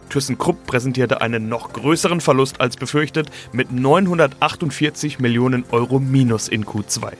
ThyssenKrupp 0.09 0.67
präsentierte 0.67 1.21
einen 1.21 1.49
noch 1.49 1.73
größeren 1.73 2.21
Verlust 2.21 2.61
als 2.61 2.77
befürchtet 2.77 3.31
mit 3.53 3.71
948 3.71 5.19
Millionen 5.19 5.63
Euro 5.71 5.99
Minus 5.99 6.47
in 6.47 6.65
Q2. 6.65 7.13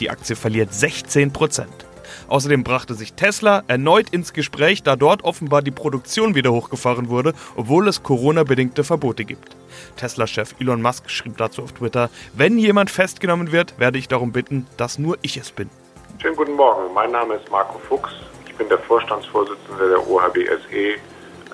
Die 0.00 0.08
Aktie 0.08 0.34
verliert 0.34 0.72
16 0.72 1.32
Prozent. 1.32 1.87
Außerdem 2.26 2.64
brachte 2.64 2.94
sich 2.94 3.12
Tesla 3.12 3.62
erneut 3.68 4.10
ins 4.10 4.32
Gespräch, 4.32 4.82
da 4.82 4.96
dort 4.96 5.22
offenbar 5.24 5.62
die 5.62 5.70
Produktion 5.70 6.34
wieder 6.34 6.52
hochgefahren 6.52 7.08
wurde, 7.08 7.34
obwohl 7.56 7.88
es 7.88 8.02
Corona-bedingte 8.02 8.84
Verbote 8.84 9.24
gibt. 9.24 9.56
Tesla-Chef 9.96 10.54
Elon 10.58 10.82
Musk 10.82 11.10
schrieb 11.10 11.36
dazu 11.36 11.62
auf 11.62 11.72
Twitter, 11.72 12.10
wenn 12.34 12.58
jemand 12.58 12.90
festgenommen 12.90 13.52
wird, 13.52 13.78
werde 13.78 13.98
ich 13.98 14.08
darum 14.08 14.32
bitten, 14.32 14.66
dass 14.76 14.98
nur 14.98 15.18
ich 15.22 15.36
es 15.36 15.50
bin. 15.52 15.70
Schönen 16.20 16.36
guten 16.36 16.54
Morgen, 16.54 16.92
mein 16.94 17.12
Name 17.12 17.34
ist 17.34 17.50
Marco 17.50 17.78
Fuchs. 17.88 18.10
Ich 18.46 18.54
bin 18.54 18.68
der 18.68 18.78
Vorstandsvorsitzende 18.80 19.88
der 19.88 20.08
OHBSE, 20.08 20.98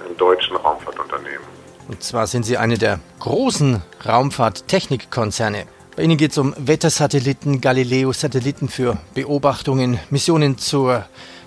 einem 0.04 0.16
deutschen 0.16 0.56
Raumfahrtunternehmen. 0.56 1.54
Und 1.88 2.02
zwar 2.02 2.26
sind 2.26 2.44
Sie 2.44 2.56
eine 2.56 2.78
der 2.78 2.98
großen 3.18 3.82
Raumfahrttechnikkonzerne. 4.06 5.66
Bei 5.96 6.02
Ihnen 6.02 6.16
geht 6.16 6.32
es 6.32 6.38
um 6.38 6.54
Wettersatelliten, 6.58 7.60
Galileo-Satelliten 7.60 8.68
für 8.68 8.98
Beobachtungen, 9.14 10.00
Missionen 10.10 10.58
zur 10.58 11.04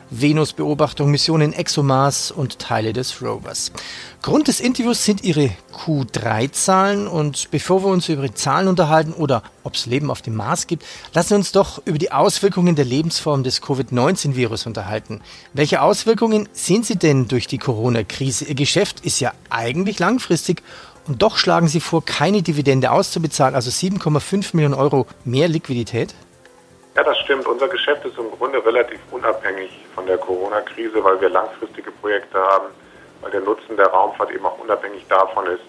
Venus-Beobachtung, 0.10 1.12
Missionen 1.12 1.52
ExoMars 1.52 2.32
und 2.32 2.58
Teile 2.58 2.94
des 2.94 3.22
Rovers. 3.22 3.74
Grund 4.22 4.48
des 4.48 4.62
Interviews 4.62 5.04
sind 5.04 5.22
Ihre 5.22 5.50
Q3-Zahlen 5.74 7.10
und 7.10 7.52
bevor 7.52 7.84
wir 7.84 7.90
uns 7.90 8.08
über 8.08 8.22
die 8.22 8.34
Zahlen 8.34 8.70
unterhalten 8.70 9.12
oder 9.12 9.44
ob 9.64 9.76
es 9.76 9.86
Leben 9.86 10.10
auf 10.10 10.22
dem 10.22 10.36
Mars 10.36 10.66
gibt, 10.68 10.86
lassen 11.14 11.32
wir 11.32 11.38
uns 11.38 11.52
doch 11.52 11.82
über 11.84 11.98
die 11.98 12.14
Auswirkungen 12.14 12.78
der 12.78 12.86
Lebensform 12.86 13.44
des 13.44 13.62
Covid-19-Virus 13.62 14.66
unterhalten. 14.66 15.20
Welche 15.52 15.82
Auswirkungen 15.82 16.48
sehen 16.54 16.84
Sie 16.84 16.96
denn 16.96 17.28
durch 17.28 17.48
die 17.48 17.58
Corona-Krise? 17.58 18.46
Ihr 18.46 18.56
Geschäft 18.56 19.02
ist 19.02 19.20
ja 19.20 19.34
eigentlich 19.50 20.00
langfristig 20.00 20.64
und 21.08 21.22
doch 21.22 21.38
schlagen 21.38 21.68
Sie 21.68 21.80
vor, 21.80 22.04
keine 22.04 22.42
Dividende 22.42 22.92
auszubezahlen, 22.92 23.56
also 23.56 23.70
7,5 23.70 24.56
Millionen 24.56 24.74
Euro 24.74 25.08
mehr 25.26 25.48
Liquidität? 25.48 26.14
Ja, 26.96 27.04
das 27.04 27.18
stimmt. 27.20 27.46
Unser 27.46 27.68
Geschäft 27.68 28.06
ist 28.06 28.18
im 28.18 28.32
Grunde 28.32 28.64
relativ 28.66 29.00
unabhängig 29.12 29.70
von 29.94 30.06
der 30.06 30.18
Corona-Krise, 30.18 31.04
weil 31.04 31.22
wir 31.22 31.30
langfristige 31.30 31.92
Projekte 31.92 32.40
haben, 32.40 32.68
weil 33.22 33.32
der 33.32 33.42
Nutzen 33.42 33.78
der 33.78 33.88
Raumfahrt 33.88 34.32
eben 34.32 34.46
auch 34.46 34.58
unabhängig 34.60 35.06
davon 35.08 35.46
ist. 35.48 35.62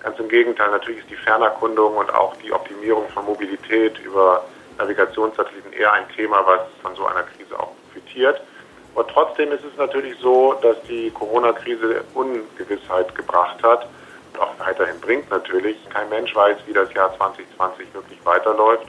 Ganz 0.00 0.18
im 0.18 0.28
Gegenteil, 0.28 0.70
natürlich 0.70 1.00
ist 1.00 1.10
die 1.10 1.16
Fernerkundung 1.16 1.96
und 1.96 2.14
auch 2.14 2.36
die 2.36 2.52
Optimierung 2.52 3.08
von 3.08 3.24
Mobilität 3.24 3.98
über 3.98 4.44
Navigationssatelliten 4.78 5.72
eher 5.72 5.92
ein 5.92 6.04
Thema, 6.14 6.46
was 6.46 6.60
von 6.82 6.94
so 6.94 7.06
einer 7.06 7.22
Krise 7.22 7.58
auch 7.58 7.72
profitiert. 7.86 8.40
Aber 8.94 9.06
trotzdem 9.08 9.50
ist 9.52 9.64
es 9.64 9.76
natürlich 9.76 10.16
so, 10.20 10.54
dass 10.62 10.76
die 10.88 11.10
Corona-Krise 11.10 12.04
Ungewissheit 12.14 13.14
gebracht 13.14 13.62
hat 13.62 13.88
auch 14.40 14.58
weiterhin 14.58 15.00
bringt 15.00 15.30
natürlich. 15.30 15.76
Kein 15.90 16.08
Mensch 16.08 16.34
weiß, 16.34 16.58
wie 16.66 16.72
das 16.72 16.92
Jahr 16.94 17.16
2020 17.16 17.92
wirklich 17.94 18.24
weiterläuft. 18.24 18.86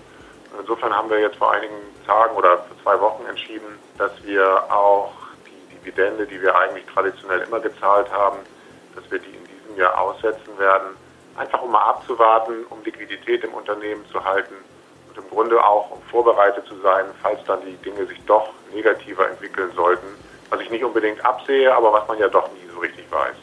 Insofern 0.59 0.95
haben 0.95 1.09
wir 1.09 1.19
jetzt 1.19 1.37
vor 1.37 1.51
einigen 1.51 1.75
Tagen 2.05 2.35
oder 2.35 2.57
vor 2.57 2.77
zwei 2.83 2.99
Wochen 2.99 3.25
entschieden, 3.25 3.79
dass 3.97 4.11
wir 4.23 4.63
auch 4.71 5.11
die 5.45 5.75
Dividende, 5.75 6.25
die 6.25 6.41
wir 6.41 6.57
eigentlich 6.57 6.85
traditionell 6.87 7.41
immer 7.41 7.59
gezahlt 7.59 8.11
haben, 8.11 8.39
dass 8.95 9.09
wir 9.11 9.19
die 9.19 9.27
in 9.27 9.45
diesem 9.45 9.77
Jahr 9.77 9.99
aussetzen 9.99 10.57
werden. 10.57 10.95
Einfach 11.35 11.61
um 11.61 11.71
mal 11.71 11.89
abzuwarten, 11.89 12.65
um 12.69 12.83
Liquidität 12.83 13.43
im 13.43 13.53
Unternehmen 13.53 14.03
zu 14.11 14.23
halten 14.23 14.55
und 15.09 15.17
im 15.17 15.29
Grunde 15.29 15.63
auch 15.63 15.91
um 15.91 16.01
vorbereitet 16.03 16.65
zu 16.65 16.75
sein, 16.81 17.05
falls 17.21 17.43
dann 17.45 17.61
die 17.61 17.77
Dinge 17.77 18.05
sich 18.07 18.19
doch 18.25 18.49
negativer 18.73 19.29
entwickeln 19.29 19.71
sollten. 19.75 20.07
Was 20.49 20.61
ich 20.61 20.69
nicht 20.69 20.83
unbedingt 20.83 21.23
absehe, 21.25 21.73
aber 21.75 21.93
was 21.93 22.07
man 22.07 22.17
ja 22.17 22.29
doch 22.29 22.49
nie 22.53 22.67
so 22.73 22.79
richtig 22.79 23.05
weiß. 23.11 23.35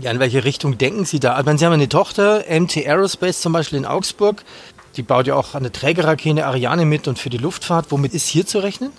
Ja, 0.00 0.10
in 0.12 0.18
welche 0.18 0.44
Richtung 0.44 0.78
denken 0.78 1.04
Sie 1.04 1.20
da? 1.20 1.34
Also, 1.34 1.54
Sie 1.54 1.66
haben 1.66 1.74
eine 1.74 1.88
Tochter, 1.88 2.44
MT 2.48 2.78
Aerospace 2.86 3.42
zum 3.42 3.52
Beispiel 3.52 3.78
in 3.78 3.84
Augsburg. 3.84 4.42
Die 4.96 5.02
baut 5.02 5.26
ja 5.26 5.34
auch 5.34 5.54
eine 5.54 5.70
Trägerrakete 5.70 6.46
Ariane 6.46 6.86
mit 6.86 7.06
und 7.06 7.18
für 7.18 7.28
die 7.28 7.36
Luftfahrt. 7.36 7.86
Womit 7.90 8.14
ist 8.14 8.26
hier 8.26 8.46
zu 8.46 8.60
rechnen? 8.60 8.92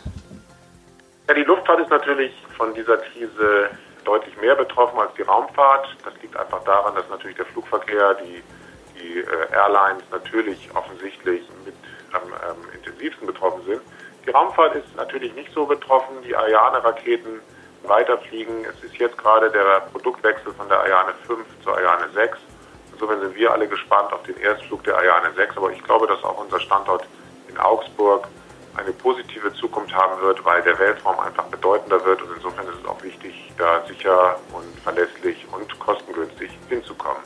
Ja, 1.27 1.33
die 1.33 1.41
Luftfahrt 1.41 1.79
ist 1.79 1.89
natürlich 1.89 2.31
von 2.55 2.75
dieser 2.75 2.97
Krise 2.97 3.71
deutlich 4.05 4.37
mehr 4.39 4.55
betroffen 4.55 4.99
als 4.99 5.11
die 5.17 5.23
Raumfahrt. 5.23 5.87
Das 6.05 6.13
liegt 6.21 6.37
einfach 6.37 6.63
daran, 6.65 6.93
dass 6.93 7.09
natürlich 7.09 7.37
der 7.37 7.45
Flugverkehr, 7.47 8.15
die, 8.23 8.43
die 8.99 9.19
äh, 9.21 9.53
Airlines 9.53 10.03
natürlich 10.11 10.69
offensichtlich 10.75 11.41
mit 11.65 11.73
am 12.13 12.21
ähm, 12.29 12.69
intensivsten 12.75 13.25
betroffen 13.25 13.61
sind. 13.65 13.81
Die 14.27 14.29
Raumfahrt 14.29 14.75
ist 14.75 14.95
natürlich 14.95 15.33
nicht 15.33 15.51
so 15.51 15.65
betroffen. 15.65 16.17
Die 16.23 16.35
Ariane-Raketen 16.35 17.39
weiterfliegen. 17.83 18.65
Es 18.65 18.83
ist 18.83 18.95
jetzt 18.97 19.17
gerade 19.17 19.49
der 19.51 19.81
Produktwechsel 19.91 20.53
von 20.53 20.67
der 20.69 20.79
Ariane 20.79 21.13
5 21.25 21.39
zur 21.63 21.77
Ariane 21.77 22.09
6. 22.13 22.37
Insofern 22.93 23.21
sind 23.21 23.35
wir 23.35 23.51
alle 23.51 23.67
gespannt 23.67 24.13
auf 24.13 24.23
den 24.23 24.37
Erstflug 24.37 24.83
der 24.83 24.97
Ariane 24.97 25.33
6, 25.35 25.57
aber 25.57 25.71
ich 25.71 25.83
glaube, 25.83 26.07
dass 26.07 26.23
auch 26.23 26.37
unser 26.37 26.59
Standort 26.59 27.05
in 27.47 27.57
Augsburg 27.57 28.27
eine 28.77 28.91
positive 28.93 29.53
Zukunft 29.53 29.93
haben 29.93 30.21
wird, 30.21 30.43
weil 30.45 30.61
der 30.61 30.77
Weltraum 30.79 31.19
einfach 31.19 31.45
bedeutender 31.45 32.03
wird 32.05 32.21
und 32.21 32.35
insofern 32.35 32.65
ist 32.67 32.79
es 32.81 32.85
auch 32.85 33.01
wichtig, 33.03 33.51
da 33.57 33.83
sicher 33.85 34.39
und 34.53 34.79
verlässlich 34.81 35.45
und 35.51 35.77
kostengünstig 35.79 36.51
hinzukommen. 36.69 37.21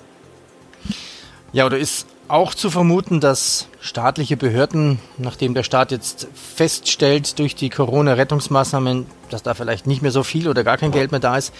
Ja, 1.51 1.65
oder 1.65 1.77
ist 1.77 2.07
auch 2.27 2.53
zu 2.53 2.70
vermuten, 2.70 3.20
dass 3.20 3.70
staatliche 3.79 4.38
Behörden, 4.38 5.00
nachdem 5.17 5.53
der 5.53 5.63
Staat 5.63 5.91
jetzt 5.91 6.27
feststellt 6.34 7.39
durch 7.39 7.55
die 7.55 7.70
Corona-Rettungsmaßnahmen, 7.70 9.05
dass 9.29 9.44
da 9.44 9.53
vielleicht 9.53 9.88
nicht 9.88 10.01
mehr 10.01 10.12
so 10.12 10.24
viel 10.24 10.50
oder 10.50 10.63
gar 10.63 10.77
kein 10.77 10.91
Geld 10.91 11.12
mehr 11.12 11.20
da 11.20 11.38
ist, 11.38 11.53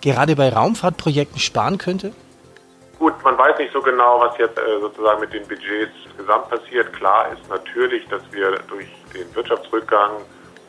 gerade 0.00 0.36
bei 0.36 0.48
Raumfahrtprojekten 0.48 1.38
sparen 1.38 1.78
könnte? 1.78 2.12
Gut, 2.98 3.14
man 3.22 3.38
weiß 3.38 3.58
nicht 3.58 3.72
so 3.72 3.80
genau, 3.80 4.20
was 4.20 4.36
jetzt 4.38 4.58
äh, 4.58 4.80
sozusagen 4.80 5.20
mit 5.20 5.32
den 5.32 5.46
Budgets 5.46 5.92
gesamt 6.16 6.48
passiert. 6.50 6.92
Klar 6.94 7.30
ist 7.32 7.48
natürlich, 7.48 8.06
dass 8.08 8.22
wir 8.32 8.58
durch 8.68 8.88
den 9.14 9.32
Wirtschaftsrückgang 9.36 10.12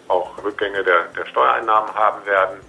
auch 0.09 0.43
Rückgänge 0.43 0.83
der, 0.83 1.05
der 1.17 1.25
Steuereinnahmen 1.25 1.93
haben 1.95 2.23
werden. 2.25 2.59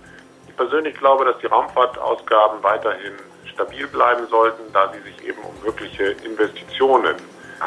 Ich 0.48 0.56
persönlich 0.56 0.96
glaube, 0.96 1.26
dass 1.26 1.38
die 1.38 1.46
Raumfahrtausgaben 1.46 2.62
weiterhin 2.62 3.12
stabil 3.52 3.86
bleiben 3.86 4.26
sollten, 4.28 4.62
da 4.72 4.92
sie 4.92 5.00
sich 5.10 5.28
eben 5.28 5.40
um 5.42 5.64
wirkliche 5.64 6.16
Investitionen, 6.24 7.16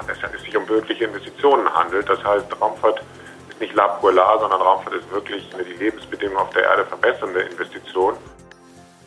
es 0.10 0.42
sich 0.44 0.58
um 0.58 0.68
wirkliche 0.68 1.06
Investitionen 1.06 1.72
handelt. 1.74 2.10
Das 2.10 2.24
heißt, 2.24 2.46
Raumfahrt 2.60 3.02
ist 3.50 3.60
nicht 3.62 3.76
la 3.76 3.88
pour 3.88 4.12
la, 4.12 4.38
sondern 4.40 4.62
Raumfahrt 4.62 4.96
ist 4.96 5.12
wirklich 5.12 5.44
eine 5.54 5.64
die 5.64 5.74
Lebensbedingungen 5.74 6.40
auf 6.40 6.50
der 6.52 6.64
Erde 6.64 6.86
verbessernde 6.86 7.42
Investition. 7.42 8.16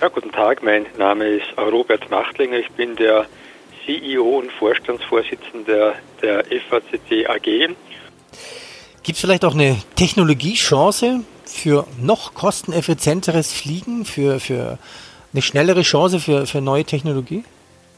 Ja, 0.00 0.08
guten 0.08 0.30
Tag, 0.30 0.62
mein 0.62 0.86
Name 0.98 1.26
ist 1.28 1.46
Robert 1.58 2.10
Machtlinger. 2.10 2.58
Ich 2.58 2.70
bin 2.72 2.96
der 2.96 3.26
CEO 3.84 4.38
und 4.38 4.52
Vorstandsvorsitzender 4.52 5.94
der 6.20 6.44
FACC 6.44 7.28
AG. 7.28 7.74
Gibt 9.02 9.16
es 9.16 9.20
vielleicht 9.20 9.44
auch 9.44 9.54
eine 9.54 9.76
Technologiechance 9.94 11.20
für 11.44 11.86
noch 12.00 12.34
kosteneffizienteres 12.34 13.52
Fliegen, 13.52 14.04
für, 14.04 14.40
für 14.40 14.78
eine 15.36 15.42
schnellere 15.42 15.82
Chance 15.82 16.18
für, 16.18 16.46
für 16.46 16.62
neue 16.62 16.84
Technologie? 16.84 17.44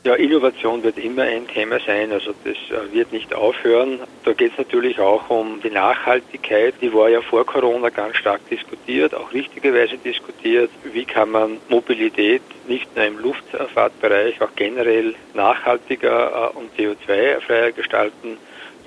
Ja, 0.02 0.14
Innovation 0.14 0.82
wird 0.82 0.98
immer 0.98 1.22
ein 1.22 1.46
Thema 1.46 1.78
sein, 1.86 2.10
also 2.10 2.32
das 2.42 2.56
äh, 2.70 2.92
wird 2.92 3.12
nicht 3.12 3.32
aufhören. 3.32 4.00
Da 4.24 4.32
geht 4.32 4.52
es 4.52 4.58
natürlich 4.58 4.98
auch 4.98 5.30
um 5.30 5.60
die 5.62 5.70
Nachhaltigkeit. 5.70 6.74
Die 6.80 6.92
war 6.92 7.08
ja 7.08 7.20
vor 7.20 7.44
Corona 7.46 7.90
ganz 7.90 8.16
stark 8.16 8.40
diskutiert, 8.48 9.14
auch 9.14 9.32
richtigerweise 9.32 9.98
diskutiert. 9.98 10.70
Wie 10.92 11.04
kann 11.04 11.30
man 11.30 11.58
Mobilität 11.68 12.42
nicht 12.66 12.94
nur 12.96 13.04
im 13.04 13.18
Luftfahrtbereich, 13.18 14.40
auch 14.40 14.54
generell 14.56 15.14
nachhaltiger 15.34 16.52
äh, 16.54 16.58
und 16.58 16.76
CO2-freier 16.76 17.70
gestalten? 17.70 18.36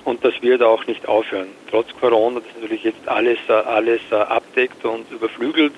Und 0.04 0.22
das 0.24 0.34
wird 0.42 0.62
auch 0.62 0.86
nicht 0.86 1.08
aufhören. 1.08 1.48
Trotz 1.70 1.86
Corona, 1.98 2.40
das 2.40 2.54
natürlich 2.60 2.84
jetzt 2.84 3.06
alles, 3.08 3.38
äh, 3.48 3.52
alles 3.52 4.00
abdeckt 4.10 4.84
und 4.84 5.10
überflügelt, 5.10 5.72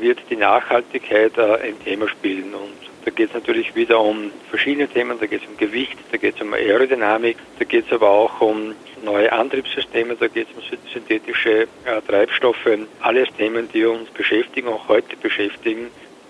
wird 0.00 0.18
die 0.30 0.36
Nachhaltigkeit 0.36 1.38
ein 1.38 1.78
Thema 1.84 2.08
spielen. 2.08 2.54
Und 2.54 2.72
da 3.04 3.10
geht 3.10 3.28
es 3.28 3.34
natürlich 3.34 3.74
wieder 3.74 4.00
um 4.00 4.30
verschiedene 4.48 4.88
Themen. 4.88 5.18
Da 5.20 5.26
geht 5.26 5.42
es 5.42 5.48
um 5.48 5.56
Gewicht, 5.56 5.98
da 6.10 6.16
geht 6.16 6.36
es 6.36 6.40
um 6.40 6.54
Aerodynamik, 6.54 7.36
da 7.58 7.64
geht 7.64 7.86
es 7.86 7.92
aber 7.92 8.08
auch 8.08 8.40
um 8.40 8.74
neue 9.04 9.30
Antriebssysteme, 9.30 10.16
da 10.16 10.26
geht 10.28 10.48
es 10.48 10.56
um 10.56 10.78
synthetische 10.92 11.62
äh, 11.84 12.00
Treibstoffe. 12.06 12.66
Alles 13.00 13.28
Themen, 13.36 13.68
die 13.72 13.84
uns 13.84 14.08
beschäftigen, 14.10 14.68
auch 14.68 14.88
heute 14.88 15.16
beschäftigen. 15.16 15.88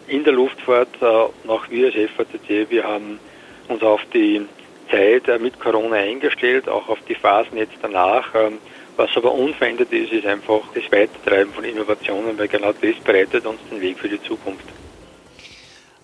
In 0.09 0.25
der 0.25 0.33
Luftfahrt, 0.33 0.88
äh, 1.00 1.04
auch 1.04 1.71
wir 1.71 1.87
als 1.87 2.11
FACC, 2.16 2.71
wir 2.71 2.85
haben 2.85 3.21
uns 3.68 3.83
auf 3.83 4.00
die 4.12 4.44
Zeit 4.90 5.28
äh, 5.28 5.38
mit 5.38 5.61
Corona 5.61 5.97
eingestellt, 5.97 6.68
auch 6.68 6.88
auf 6.88 6.99
die 7.09 7.14
Phasen 7.14 7.56
jetzt 7.56 7.78
danach. 7.80 8.35
Was 8.97 9.11
aber 9.17 9.33
unverändert 9.33 9.93
ist, 9.93 10.13
ist 10.13 10.27
einfach 10.27 10.61
das 10.75 10.85
Weitertreiben 10.93 11.53
von 11.53 11.65
Innovationen, 11.65 12.39
weil 12.39 12.49
genau 12.49 12.73
das 12.73 12.95
bereitet 13.05 13.45
uns 13.45 13.59
den 13.71 13.81
Weg 13.81 13.99
für 13.99 14.09
die 14.09 14.23
Zukunft. 14.23 14.65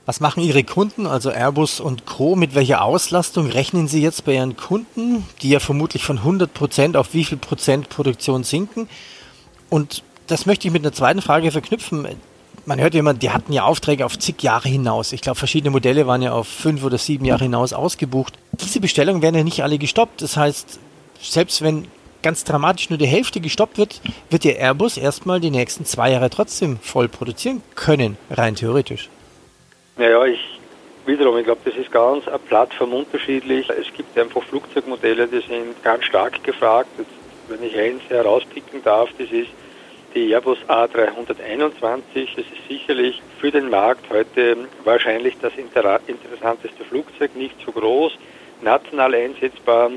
Was 0.06 0.18
machen 0.18 0.42
Ihre 0.42 0.64
Kunden, 0.64 1.06
also 1.06 1.30
Airbus 1.30 1.78
und 1.78 2.04
Co., 2.04 2.34
mit 2.34 2.56
welcher 2.56 2.82
Auslastung 2.82 3.46
rechnen 3.46 3.86
Sie 3.86 4.02
jetzt 4.02 4.24
bei 4.24 4.34
Ihren 4.34 4.56
Kunden, 4.56 5.24
die 5.40 5.50
ja 5.50 5.60
vermutlich 5.60 6.02
von 6.02 6.18
100 6.18 6.52
Prozent 6.52 6.96
auf 6.96 7.14
wie 7.14 7.22
viel 7.22 7.38
Prozent 7.38 7.90
Produktion 7.90 8.42
sinken? 8.42 8.88
Und 9.68 10.02
das 10.26 10.46
möchte 10.46 10.66
ich 10.66 10.72
mit 10.72 10.82
einer 10.82 10.92
zweiten 10.92 11.22
Frage 11.22 11.52
verknüpfen. 11.52 12.08
Man 12.66 12.80
hört 12.80 12.96
immer, 12.96 13.14
die 13.14 13.30
hatten 13.30 13.52
ja 13.52 13.62
Aufträge 13.62 14.04
auf 14.04 14.18
zig 14.18 14.42
Jahre 14.42 14.68
hinaus. 14.68 15.12
Ich 15.12 15.20
glaube, 15.20 15.38
verschiedene 15.38 15.70
Modelle 15.70 16.08
waren 16.08 16.22
ja 16.22 16.32
auf 16.32 16.48
fünf 16.48 16.82
oder 16.82 16.98
sieben 16.98 17.24
Jahre 17.24 17.44
hinaus 17.44 17.72
ausgebucht. 17.72 18.34
Diese 18.52 18.80
Bestellungen 18.80 19.22
werden 19.22 19.36
ja 19.36 19.44
nicht 19.44 19.62
alle 19.62 19.78
gestoppt. 19.78 20.22
Das 20.22 20.36
heißt, 20.36 20.80
selbst 21.20 21.62
wenn 21.62 21.86
ganz 22.22 22.44
dramatisch 22.44 22.90
nur 22.90 22.98
die 22.98 23.06
Hälfte 23.06 23.40
gestoppt 23.40 23.78
wird, 23.78 24.00
wird 24.30 24.44
der 24.44 24.58
Airbus 24.58 24.96
erstmal 24.96 25.40
die 25.40 25.50
nächsten 25.50 25.84
zwei 25.84 26.12
Jahre 26.12 26.30
trotzdem 26.30 26.78
voll 26.78 27.08
produzieren 27.08 27.62
können, 27.74 28.16
rein 28.30 28.54
theoretisch. 28.54 29.08
Naja, 29.96 30.24
ich 30.24 30.40
wiederum, 31.06 31.36
ich 31.38 31.44
glaube, 31.44 31.60
das 31.64 31.74
ist 31.74 31.90
ganz 31.90 32.24
Plattform 32.48 32.94
unterschiedlich. 32.94 33.68
Es 33.68 33.92
gibt 33.94 34.18
einfach 34.18 34.42
Flugzeugmodelle, 34.44 35.26
die 35.26 35.40
sind 35.40 35.82
ganz 35.82 36.04
stark 36.04 36.42
gefragt. 36.44 36.88
Jetzt, 36.98 37.10
wenn 37.48 37.62
ich 37.62 37.76
eins 37.76 38.02
herauspicken 38.08 38.82
darf, 38.82 39.10
das 39.18 39.30
ist 39.30 39.50
die 40.14 40.32
Airbus 40.32 40.58
A321. 40.68 42.28
Das 42.36 42.44
ist 42.44 42.68
sicherlich 42.68 43.20
für 43.40 43.50
den 43.50 43.70
Markt 43.70 44.08
heute 44.10 44.56
wahrscheinlich 44.84 45.36
das 45.40 45.52
interessanteste 45.56 46.84
Flugzeug, 46.84 47.34
nicht 47.36 47.60
zu 47.64 47.72
groß, 47.72 48.12
national 48.62 49.14
einsetzbar, 49.14 49.90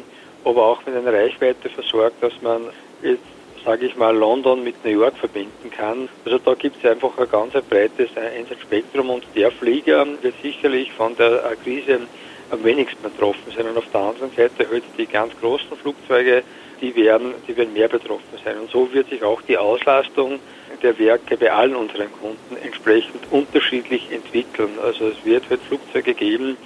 aber 0.46 0.66
auch 0.66 0.86
mit 0.86 0.96
einer 0.96 1.14
Reichweite 1.14 1.70
versorgt, 1.70 2.22
dass 2.22 2.34
man 2.42 2.64
jetzt 3.02 3.24
sage 3.64 3.86
ich 3.86 3.96
mal, 3.96 4.16
London 4.16 4.64
mit 4.64 4.84
New 4.84 4.92
York 4.92 5.18
verbinden 5.18 5.72
kann. 5.72 6.10
Also 6.26 6.38
da 6.38 6.54
gibt 6.54 6.84
es 6.84 6.90
einfach 6.90 7.18
ein 7.18 7.30
ganz 7.30 7.54
breites 7.70 8.10
Einsatzspektrum 8.18 9.10
und 9.10 9.26
der 9.36 9.52
Flieger 9.52 10.06
wird 10.22 10.36
sicherlich 10.42 10.92
von 10.92 11.16
der 11.16 11.56
Krise 11.64 12.02
am 12.52 12.64
wenigsten 12.64 13.02
betroffen 13.02 13.52
sein. 13.56 13.68
Und 13.68 13.78
auf 13.78 13.90
der 13.92 14.02
anderen 14.02 14.32
Seite 14.36 14.70
halt 14.70 14.84
die 14.98 15.06
ganz 15.06 15.34
großen 15.40 15.78
Flugzeuge, 15.78 16.44
die 16.82 16.96
werden, 16.96 17.34
die 17.48 17.56
werden 17.56 17.74
mehr 17.74 17.88
betroffen 17.88 18.38
sein. 18.44 18.58
Und 18.60 18.70
so 18.70 18.92
wird 18.94 19.10
sich 19.10 19.24
auch 19.24 19.42
die 19.42 19.58
Auslastung 19.58 20.40
der 20.82 20.98
Werke 21.00 21.38
bei 21.38 21.52
allen 21.52 21.76
unseren 21.76 22.12
Kunden 22.12 22.58
entsprechend 22.62 23.22
unterschiedlich 23.32 24.12
entwickeln. 24.12 24.72
Also 24.84 25.08
es 25.08 25.26
wird 25.26 25.50
halt 25.50 25.62
Flugzeuge 25.62 26.14
geben, 26.14 26.58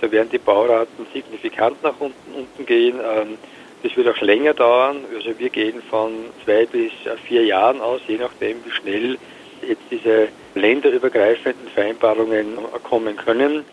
da 0.00 0.10
werden 0.10 0.28
die 0.30 0.38
Bauraten 0.38 1.06
signifikant 1.12 1.82
nach 1.82 1.94
unten, 1.98 2.34
unten 2.34 2.66
gehen. 2.66 2.98
Ähm, 2.98 3.38
das 3.82 3.96
wird 3.96 4.08
auch 4.08 4.20
länger 4.20 4.54
dauern. 4.54 5.04
Also 5.14 5.38
wir 5.38 5.50
gehen 5.50 5.82
von 5.82 6.12
zwei 6.44 6.66
bis 6.66 6.92
vier 7.26 7.44
Jahren 7.44 7.80
aus, 7.80 8.00
je 8.06 8.18
nachdem, 8.18 8.64
wie 8.64 8.70
schnell 8.70 9.18
jetzt 9.66 9.82
diese 9.90 10.28
länderübergreifenden 10.54 11.68
Vereinbarungen 11.68 12.58
kommen 12.82 13.16
können. 13.16 13.64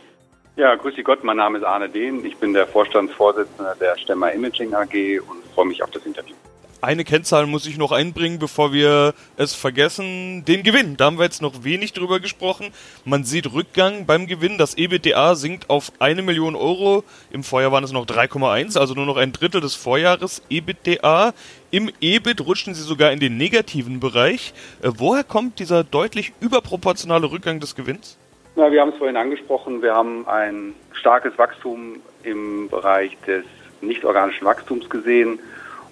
Ja, 0.55 0.75
grüß 0.75 0.95
Sie 0.95 1.03
Gott, 1.03 1.23
mein 1.23 1.37
Name 1.37 1.57
ist 1.57 1.63
Arne 1.63 1.89
Dehn. 1.89 2.23
Ich 2.23 2.37
bin 2.37 2.53
der 2.53 2.67
Vorstandsvorsitzende 2.67 3.75
der 3.79 3.97
Stemmer 3.97 4.31
Imaging 4.31 4.73
AG 4.73 5.19
und 5.27 5.43
freue 5.55 5.65
mich 5.65 5.81
auf 5.81 5.89
das 5.89 6.05
Interview 6.05 6.35
eine 6.83 7.05
Kennzahl 7.05 7.47
muss 7.47 7.65
ich 7.65 7.77
noch 7.77 7.93
einbringen, 7.93 8.39
bevor 8.39 8.73
wir 8.73 9.13
es 9.37 9.55
vergessen. 9.55 10.43
Den 10.45 10.63
Gewinn. 10.63 10.97
Da 10.97 11.05
haben 11.05 11.17
wir 11.17 11.23
jetzt 11.23 11.41
noch 11.41 11.63
wenig 11.63 11.93
drüber 11.93 12.19
gesprochen. 12.19 12.73
Man 13.05 13.23
sieht 13.23 13.53
Rückgang 13.53 14.05
beim 14.05 14.27
Gewinn. 14.27 14.57
Das 14.57 14.75
EBITDA 14.75 15.35
sinkt 15.35 15.69
auf 15.69 15.93
eine 15.99 16.21
Million 16.21 16.55
Euro. 16.55 17.05
Im 17.31 17.43
Vorjahr 17.43 17.71
waren 17.71 17.85
es 17.85 17.93
noch 17.93 18.05
3,1, 18.05 18.77
also 18.77 18.93
nur 18.95 19.05
noch 19.05 19.15
ein 19.15 19.31
Drittel 19.31 19.61
des 19.61 19.75
Vorjahres 19.75 20.43
EBITDA. 20.49 21.33
Im 21.71 21.89
EBIT 22.01 22.41
rutschen 22.41 22.73
sie 22.73 22.83
sogar 22.83 23.13
in 23.13 23.19
den 23.21 23.37
negativen 23.37 24.01
Bereich. 24.01 24.53
Äh, 24.81 24.89
woher 24.97 25.23
kommt 25.23 25.59
dieser 25.59 25.85
deutlich 25.85 26.33
überproportionale 26.41 27.31
Rückgang 27.31 27.61
des 27.61 27.75
Gewinns? 27.75 28.17
Na, 28.57 28.71
wir 28.71 28.81
haben 28.81 28.89
es 28.89 28.97
vorhin 28.97 29.15
angesprochen. 29.15 29.81
Wir 29.81 29.95
haben 29.95 30.27
ein 30.27 30.73
starkes 30.91 31.37
Wachstum 31.37 32.01
im 32.23 32.67
Bereich 32.69 33.17
des 33.25 33.45
nicht 33.81 34.03
organischen 34.03 34.45
Wachstums 34.45 34.89
gesehen. 34.89 35.39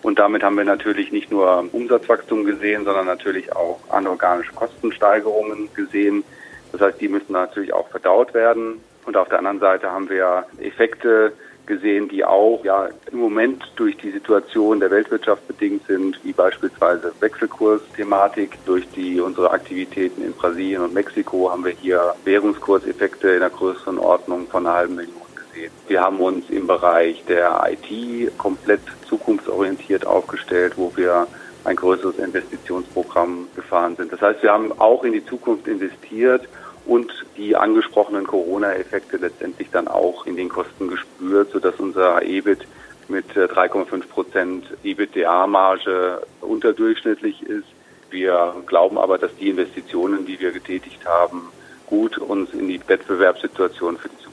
Und 0.01 0.17
damit 0.17 0.43
haben 0.43 0.57
wir 0.57 0.63
natürlich 0.63 1.11
nicht 1.11 1.31
nur 1.31 1.65
Umsatzwachstum 1.71 2.43
gesehen, 2.43 2.85
sondern 2.85 3.05
natürlich 3.05 3.55
auch 3.55 3.79
anorganische 3.89 4.53
Kostensteigerungen 4.53 5.69
gesehen. 5.75 6.23
Das 6.71 6.81
heißt, 6.81 7.01
die 7.01 7.07
müssen 7.07 7.33
natürlich 7.33 7.73
auch 7.73 7.87
verdaut 7.89 8.33
werden. 8.33 8.81
Und 9.05 9.17
auf 9.17 9.29
der 9.29 9.39
anderen 9.39 9.59
Seite 9.59 9.91
haben 9.91 10.09
wir 10.09 10.45
Effekte 10.59 11.33
gesehen, 11.65 12.09
die 12.09 12.25
auch 12.25 12.63
ja 12.63 12.89
im 13.11 13.19
Moment 13.19 13.71
durch 13.75 13.95
die 13.97 14.11
Situation 14.11 14.79
der 14.79 14.91
Weltwirtschaft 14.91 15.47
bedingt 15.47 15.85
sind, 15.87 16.19
wie 16.23 16.33
beispielsweise 16.33 17.13
Wechselkursthematik. 17.19 18.57
Durch 18.65 18.87
die 18.89 19.21
unsere 19.21 19.51
Aktivitäten 19.51 20.23
in 20.23 20.33
Brasilien 20.33 20.81
und 20.81 20.93
Mexiko 20.93 21.51
haben 21.51 21.63
wir 21.63 21.71
hier 21.71 22.15
Währungskurseffekte 22.25 23.29
in 23.29 23.39
der 23.39 23.49
größeren 23.49 23.99
Ordnung 23.99 24.47
von 24.47 24.65
einer 24.65 24.75
halben 24.75 24.95
Million 24.95 25.30
gesehen. 25.61 25.71
Wir 25.87 26.01
haben 26.01 26.19
uns 26.19 26.49
im 26.49 26.67
Bereich 26.67 27.23
der 27.27 27.63
IT 27.67 28.37
komplett 28.37 28.81
zukunftsorientiert 29.07 30.05
aufgestellt, 30.05 30.73
wo 30.75 30.91
wir 30.95 31.27
ein 31.63 31.75
größeres 31.75 32.17
Investitionsprogramm 32.17 33.47
gefahren 33.55 33.95
sind. 33.95 34.11
Das 34.11 34.21
heißt, 34.21 34.41
wir 34.41 34.51
haben 34.51 34.71
auch 34.79 35.03
in 35.03 35.13
die 35.13 35.25
Zukunft 35.25 35.67
investiert 35.67 36.47
und 36.85 37.11
die 37.37 37.55
angesprochenen 37.55 38.25
Corona-Effekte 38.25 39.17
letztendlich 39.17 39.69
dann 39.71 39.87
auch 39.87 40.25
in 40.25 40.35
den 40.35 40.49
Kosten 40.49 40.87
gespürt, 40.87 41.51
sodass 41.51 41.75
unser 41.79 42.23
EBIT 42.23 42.65
mit 43.07 43.29
3,5 43.33 44.07
Prozent 44.07 44.65
EBITDA-Marge 44.83 46.23
unterdurchschnittlich 46.41 47.43
ist. 47.43 47.67
Wir 48.09 48.55
glauben 48.65 48.97
aber, 48.97 49.17
dass 49.17 49.35
die 49.35 49.49
Investitionen, 49.49 50.25
die 50.25 50.39
wir 50.39 50.51
getätigt 50.51 51.05
haben, 51.05 51.49
gut 51.85 52.17
uns 52.17 52.51
in 52.53 52.67
die 52.67 52.81
Wettbewerbssituation 52.87 53.97
für 53.97 54.09
die 54.09 54.15
Zukunft 54.15 54.30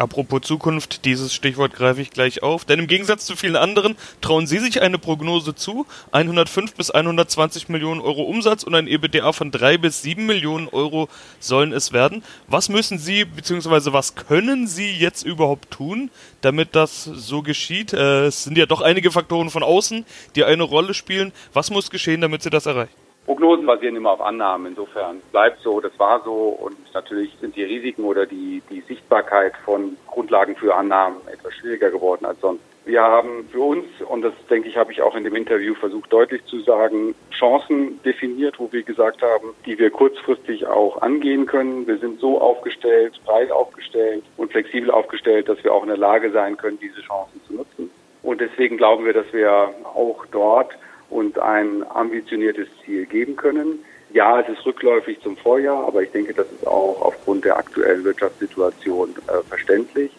Apropos 0.00 0.40
Zukunft, 0.40 1.04
dieses 1.04 1.34
Stichwort 1.34 1.74
greife 1.74 2.00
ich 2.00 2.10
gleich 2.10 2.42
auf, 2.42 2.64
denn 2.64 2.78
im 2.78 2.86
Gegensatz 2.86 3.26
zu 3.26 3.36
vielen 3.36 3.56
anderen 3.56 3.96
trauen 4.22 4.46
Sie 4.46 4.58
sich 4.58 4.80
eine 4.80 4.96
Prognose 4.96 5.54
zu, 5.54 5.86
105 6.12 6.74
bis 6.74 6.90
120 6.90 7.68
Millionen 7.68 8.00
Euro 8.00 8.22
Umsatz 8.22 8.62
und 8.62 8.74
ein 8.74 8.86
EBITDA 8.86 9.34
von 9.34 9.50
3 9.50 9.76
bis 9.76 10.00
7 10.00 10.24
Millionen 10.24 10.68
Euro 10.68 11.10
sollen 11.38 11.74
es 11.74 11.92
werden. 11.92 12.24
Was 12.46 12.70
müssen 12.70 12.98
Sie 12.98 13.26
bzw. 13.26 13.92
was 13.92 14.14
können 14.14 14.66
Sie 14.66 14.90
jetzt 14.90 15.22
überhaupt 15.22 15.70
tun, 15.70 16.10
damit 16.40 16.74
das 16.74 17.04
so 17.04 17.42
geschieht? 17.42 17.92
Äh, 17.92 18.28
es 18.28 18.44
sind 18.44 18.56
ja 18.56 18.64
doch 18.64 18.80
einige 18.80 19.10
Faktoren 19.10 19.50
von 19.50 19.62
außen, 19.62 20.06
die 20.34 20.44
eine 20.44 20.62
Rolle 20.62 20.94
spielen. 20.94 21.30
Was 21.52 21.70
muss 21.70 21.90
geschehen, 21.90 22.22
damit 22.22 22.42
Sie 22.42 22.48
das 22.48 22.64
erreichen? 22.64 22.99
Prognosen 23.26 23.66
basieren 23.66 23.96
immer 23.96 24.12
auf 24.12 24.20
Annahmen. 24.20 24.66
Insofern 24.66 25.20
bleibt 25.30 25.60
so, 25.60 25.80
das 25.80 25.96
war 25.98 26.22
so 26.24 26.32
und 26.32 26.76
natürlich 26.94 27.36
sind 27.40 27.54
die 27.56 27.64
Risiken 27.64 28.04
oder 28.04 28.26
die, 28.26 28.62
die 28.70 28.80
Sichtbarkeit 28.80 29.56
von 29.64 29.96
Grundlagen 30.06 30.56
für 30.56 30.74
Annahmen 30.74 31.18
etwas 31.32 31.54
schwieriger 31.54 31.90
geworden 31.90 32.24
als 32.24 32.40
sonst. 32.40 32.62
Wir 32.86 33.02
haben 33.02 33.46
für 33.52 33.60
uns, 33.60 33.84
und 34.08 34.22
das 34.22 34.32
denke 34.48 34.68
ich, 34.68 34.76
habe 34.76 34.90
ich 34.90 35.02
auch 35.02 35.14
in 35.14 35.22
dem 35.22 35.36
Interview 35.36 35.74
versucht 35.74 36.10
deutlich 36.12 36.44
zu 36.46 36.60
sagen, 36.60 37.14
Chancen 37.30 38.02
definiert, 38.02 38.58
wo 38.58 38.72
wir 38.72 38.82
gesagt 38.82 39.22
haben, 39.22 39.50
die 39.66 39.78
wir 39.78 39.90
kurzfristig 39.90 40.66
auch 40.66 41.00
angehen 41.02 41.46
können. 41.46 41.86
Wir 41.86 41.98
sind 41.98 42.20
so 42.20 42.40
aufgestellt, 42.40 43.20
breit 43.24 43.52
aufgestellt 43.52 44.24
und 44.38 44.50
flexibel 44.50 44.90
aufgestellt, 44.90 45.48
dass 45.48 45.62
wir 45.62 45.74
auch 45.74 45.82
in 45.82 45.88
der 45.88 45.98
Lage 45.98 46.32
sein 46.32 46.56
können, 46.56 46.78
diese 46.80 47.02
Chancen 47.02 47.40
zu 47.46 47.54
nutzen. 47.54 47.90
Und 48.22 48.40
deswegen 48.40 48.78
glauben 48.78 49.04
wir, 49.04 49.12
dass 49.12 49.30
wir 49.32 49.74
auch 49.84 50.24
dort 50.32 50.72
und 51.10 51.38
ein 51.38 51.84
ambitioniertes 51.88 52.68
Ziel 52.84 53.06
geben 53.06 53.36
können. 53.36 53.84
Ja, 54.12 54.40
es 54.40 54.48
ist 54.48 54.64
rückläufig 54.64 55.20
zum 55.20 55.36
Vorjahr, 55.36 55.86
aber 55.86 56.02
ich 56.02 56.10
denke, 56.10 56.34
das 56.34 56.50
ist 56.50 56.66
auch 56.66 57.00
aufgrund 57.02 57.44
der 57.44 57.56
aktuellen 57.56 58.04
Wirtschaftssituation 58.04 59.14
äh, 59.28 59.42
verständlich. 59.48 60.10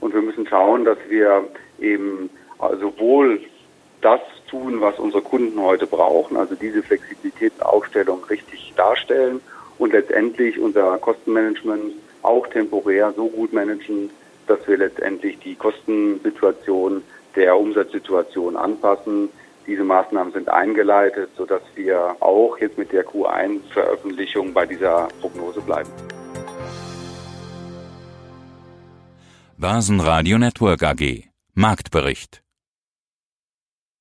Und 0.00 0.14
wir 0.14 0.22
müssen 0.22 0.46
schauen, 0.46 0.84
dass 0.84 0.98
wir 1.08 1.48
eben 1.80 2.30
sowohl 2.80 3.40
das 4.00 4.20
tun, 4.48 4.80
was 4.80 4.98
unsere 4.98 5.22
Kunden 5.22 5.60
heute 5.60 5.86
brauchen, 5.86 6.36
also 6.36 6.54
diese 6.54 6.82
Flexibilitätsaufstellung 6.82 8.24
richtig 8.24 8.72
darstellen 8.76 9.40
und 9.78 9.92
letztendlich 9.92 10.58
unser 10.58 10.98
Kostenmanagement 10.98 11.94
auch 12.22 12.46
temporär 12.48 13.12
so 13.16 13.28
gut 13.28 13.52
managen, 13.52 14.10
dass 14.46 14.66
wir 14.66 14.78
letztendlich 14.78 15.38
die 15.40 15.54
Kostensituation 15.54 17.02
der 17.36 17.56
Umsatzsituation 17.56 18.56
anpassen, 18.56 19.28
diese 19.68 19.84
Maßnahmen 19.84 20.32
sind 20.32 20.48
eingeleitet, 20.48 21.30
sodass 21.36 21.62
wir 21.76 22.16
auch 22.20 22.58
jetzt 22.58 22.78
mit 22.78 22.90
der 22.90 23.06
Q1-Veröffentlichung 23.06 24.52
bei 24.52 24.66
dieser 24.66 25.08
Prognose 25.20 25.60
bleiben. 25.60 25.90
Basen 29.58 30.00
Radio 30.00 30.38
Network 30.38 30.82
AG 30.82 31.24
Marktbericht 31.54 32.42